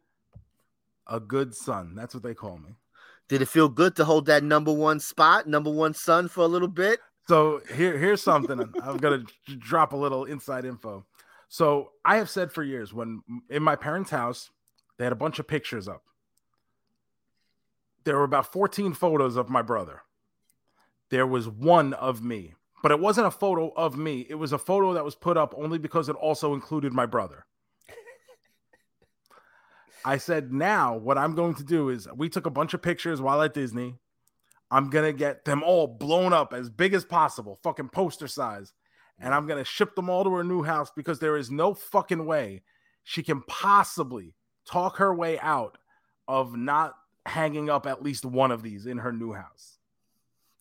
[1.07, 1.95] a good son.
[1.95, 2.75] That's what they call me.
[3.29, 6.49] Did it feel good to hold that number one spot, number one son for a
[6.49, 6.99] little bit?
[7.29, 8.59] So here, here's something.
[8.59, 9.23] I'm- gonna
[9.59, 11.05] drop a little inside info.
[11.49, 14.51] So I have said for years when mm, in my parents' house,
[14.97, 16.05] they had a bunch of pictures up.
[18.05, 20.03] There were about 14 photos of my brother.
[21.11, 24.27] There was one of me, but it wasn't a photo of me.
[24.29, 27.45] It was a photo that was put up only because it also included my brother.
[30.05, 33.21] I said, now what I'm going to do is we took a bunch of pictures
[33.21, 33.99] while at Disney.
[34.71, 38.73] I'm gonna get them all blown up as big as possible, fucking poster size,
[39.19, 42.27] and I'm gonna ship them all to her new house because there is no fucking
[42.27, 42.63] way
[43.05, 44.35] she can possibly
[44.67, 45.79] talk her way out
[46.27, 46.95] of not
[47.25, 49.79] hanging up at least one of these in her new house.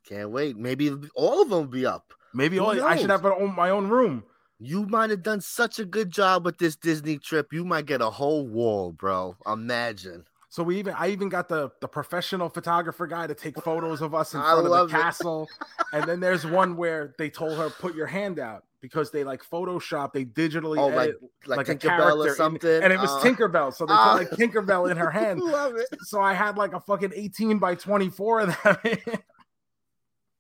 [0.08, 0.58] Can't wait.
[0.58, 2.14] Maybe all of them will be up.
[2.34, 4.24] Maybe all, I should have own, my own room.
[4.60, 7.52] You might have done such a good job with this Disney trip.
[7.52, 9.36] You might get a whole wall, bro.
[9.46, 10.26] Imagine.
[10.58, 14.16] So we even I even got the the professional photographer guy to take photos of
[14.16, 14.90] us in front of the it.
[14.90, 15.48] castle.
[15.94, 19.44] and then there's one where they told her put your hand out because they like
[19.44, 22.84] Photoshop, they digitally Oh, like edit like, like, a Tinkerbell character or in- something.
[22.84, 23.72] and it was Uh, Tinkerbell.
[23.72, 25.42] So they uh, put like Tinkerbell in her hand.
[25.42, 25.90] Love it.
[26.02, 28.78] So I had like a fucking 18 by 24 of them.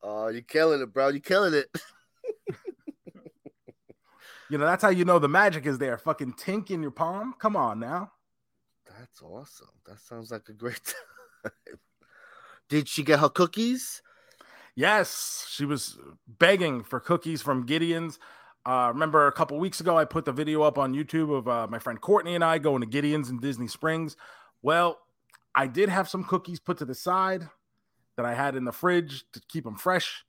[0.02, 1.10] Oh, you're killing it, bro.
[1.10, 1.68] You're killing it.
[4.50, 5.98] you know, that's how you know the magic is there.
[6.00, 7.36] Fucking tink in your palm.
[7.38, 8.12] Come on now.
[9.08, 9.70] That's awesome.
[9.88, 10.82] That sounds like a great
[11.44, 11.52] time.
[12.70, 14.02] Did she get her cookies?
[14.76, 15.98] Yes, she was
[16.28, 18.20] begging for cookies from Gideon's.
[18.66, 21.68] Uh, remember a couple weeks ago, I put the video up on YouTube of uh,
[21.68, 24.18] my friend Courtney and I going to Gideon's in Disney Springs.
[24.62, 25.00] Well,
[25.56, 27.50] I did have some cookies put to the side
[28.18, 30.26] that I had in the fridge to keep them fresh.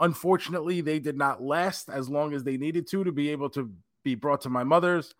[0.00, 3.72] Unfortunately, they did not last as long as they needed to to be able to
[4.04, 5.14] be brought to my mother's.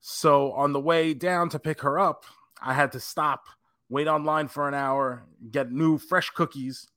[0.00, 2.24] So on the way down to pick her up,
[2.62, 3.46] I had to stop,
[3.88, 6.88] wait online for an hour, get new fresh cookies,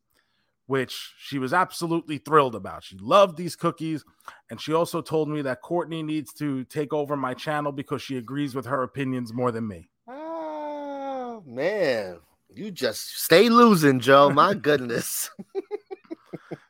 [0.68, 2.84] which she was absolutely thrilled about.
[2.84, 4.04] She loved these cookies.
[4.50, 8.18] And she also told me that Courtney needs to take over my channel because she
[8.18, 9.90] agrees with her opinions more than me.
[10.08, 12.20] Oh, man.
[12.54, 14.30] You just stay losing, Joe.
[14.30, 15.30] My goodness.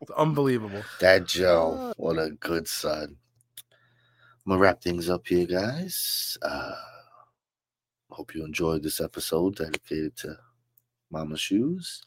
[0.02, 0.82] It's unbelievable.
[1.00, 1.94] That Joe.
[1.98, 3.18] What a good son.
[4.46, 6.38] I'm gonna wrap things up here, guys.
[6.42, 6.74] Uh
[8.20, 10.38] hope you enjoyed this episode dedicated to
[11.10, 12.02] Mama Shoes.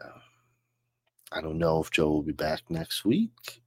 [0.00, 0.20] Uh,
[1.32, 3.60] I don't know if Joe will be back next week.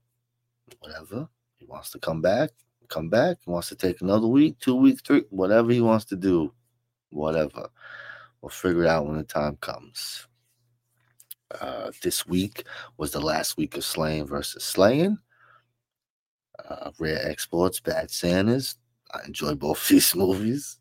[0.78, 1.28] Whatever.
[1.56, 2.48] He wants to come back,
[2.88, 3.36] come back.
[3.44, 6.54] He wants to take another week, two weeks, three, whatever he wants to do.
[7.10, 7.68] Whatever.
[8.40, 10.26] We'll figure it out when the time comes.
[11.60, 12.64] Uh, this week
[12.96, 15.18] was the last week of Slaying versus Slaying.
[16.66, 18.76] Uh, Rare Exports, Bad Santas.
[19.12, 20.78] I enjoy both these movies.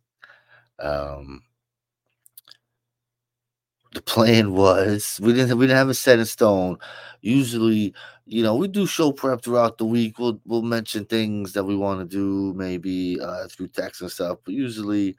[0.79, 1.43] Um,
[3.93, 6.77] the plan was we didn't we didn't have a set in stone.
[7.21, 7.93] Usually,
[8.25, 10.19] you know, we do show prep throughout the week.
[10.19, 14.39] We'll we'll mention things that we want to do maybe uh, through text and stuff.
[14.43, 15.15] But usually,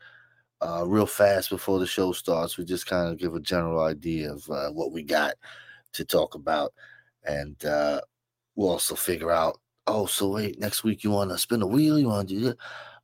[0.60, 4.32] uh, real fast before the show starts, we just kind of give a general idea
[4.32, 5.34] of uh, what we got
[5.94, 6.72] to talk about,
[7.24, 8.00] and uh,
[8.56, 9.58] we'll also figure out.
[9.88, 11.98] Oh, so wait, next week you want to spin a wheel?
[11.98, 12.58] You want to do that?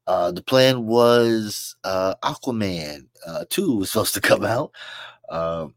[0.07, 4.73] Uh, the plan was uh, Aquaman uh, 2 was supposed to come out.
[5.29, 5.69] Uh,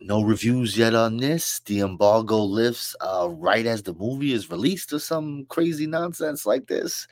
[0.00, 1.60] no reviews yet on this.
[1.60, 6.66] The embargo lifts uh, right as the movie is released or some crazy nonsense like
[6.66, 7.06] this,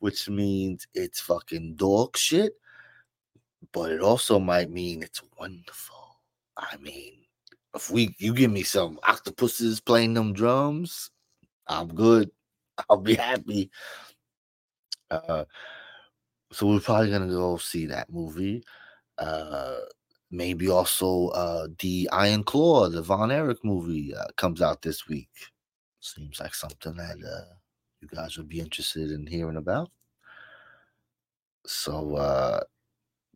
[0.00, 2.54] which means it's fucking dog shit.
[3.72, 6.18] But it also might mean it's wonderful.
[6.56, 7.14] I mean,
[7.74, 11.10] if we you give me some octopuses playing them drums,
[11.66, 12.30] I'm good.
[12.90, 13.70] I'll be happy.
[15.10, 15.44] Uh,
[16.52, 18.62] so we're probably gonna go see that movie.
[19.18, 19.76] Uh,
[20.30, 25.30] maybe also uh, the Iron Claw, the Von Erich movie, uh, comes out this week.
[26.00, 27.54] Seems like something that uh,
[28.00, 29.90] you guys would be interested in hearing about.
[31.66, 32.60] So uh,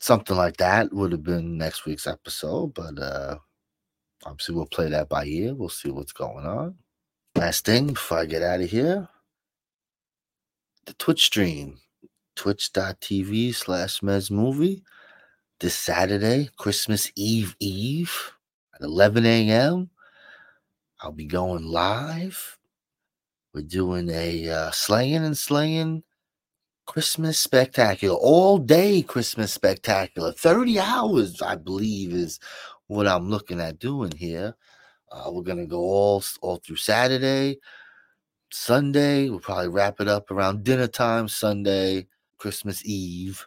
[0.00, 3.38] something like that would have been next week's episode, but uh,
[4.24, 5.54] obviously we'll play that by ear.
[5.54, 6.76] We'll see what's going on.
[7.34, 9.08] Last thing before I get out of here
[10.86, 11.78] the Twitch stream,
[12.36, 14.82] twitch.tv slash MeZ Movie,
[15.60, 18.32] this Saturday, Christmas Eve Eve
[18.74, 19.90] at 11 a.m.
[21.00, 22.58] I'll be going live.
[23.54, 26.02] We're doing a uh, slaying and slaying
[26.86, 30.32] Christmas spectacular, all day Christmas spectacular.
[30.32, 32.40] 30 hours, I believe, is
[32.86, 34.56] what I'm looking at doing here.
[35.12, 37.58] Uh, we're gonna go all all through Saturday.
[38.50, 39.28] Sunday.
[39.28, 42.06] We'll probably wrap it up around dinner time Sunday,
[42.38, 43.46] Christmas Eve,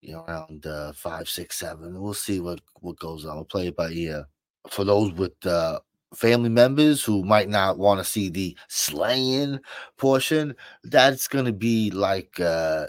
[0.00, 2.00] you know, around uh, five, six, seven.
[2.00, 3.36] We'll see what what goes on.
[3.36, 4.26] We'll play it by ear.
[4.70, 5.80] For those with uh,
[6.14, 9.60] family members who might not want to see the slaying
[9.96, 10.54] portion,
[10.84, 12.86] that's gonna be like uh,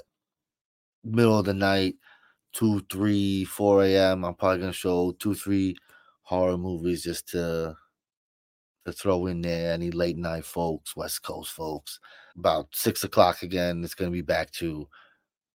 [1.04, 1.96] middle of the night,
[2.54, 4.24] two, three, four a.m.
[4.24, 5.76] I'm probably gonna show two, three
[6.22, 7.76] horror movies just to
[8.86, 12.00] to throw in there any late night folks, West Coast folks.
[12.38, 14.88] About six o'clock again, it's going to be back to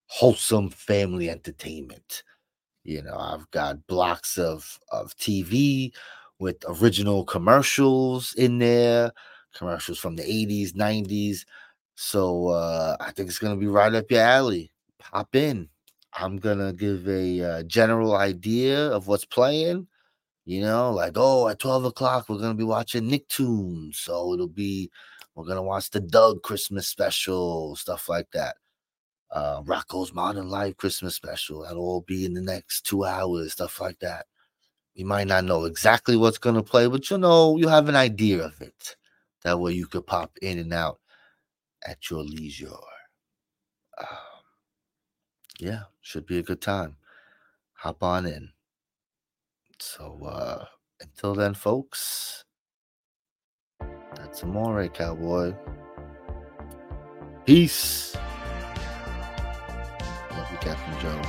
[0.07, 2.23] wholesome family entertainment.
[2.85, 5.93] You know, I've got blocks of of TV
[6.39, 9.13] with original commercials in there,
[9.55, 11.45] commercials from the 80s, 90s.
[11.97, 14.71] So uh, I think it's going to be right up your alley.
[14.99, 15.69] Pop in.
[16.15, 19.87] I'm going to give a uh, general idea of what's playing
[20.49, 23.97] you know, like, oh, at 12 o'clock, we're going to be watching Nicktoons.
[23.97, 24.91] So it'll be,
[25.35, 28.57] we're going to watch the Doug Christmas special, stuff like that.
[29.31, 31.61] Uh, Rocko's Modern Life Christmas special.
[31.61, 34.25] That'll all be in the next two hours, stuff like that.
[34.95, 37.97] You might not know exactly what's going to play, but you know, you have an
[37.97, 38.97] idea of it.
[39.45, 40.99] That way you could pop in and out
[41.87, 42.71] at your leisure.
[43.99, 44.07] Um,
[45.61, 46.97] yeah, should be a good time.
[47.75, 48.49] Hop on in.
[49.81, 50.65] So uh
[51.01, 52.45] until then, folks,
[54.17, 55.55] that's Amore, cowboy.
[57.47, 58.17] Peace.
[60.31, 61.23] Love you, Captain Joe.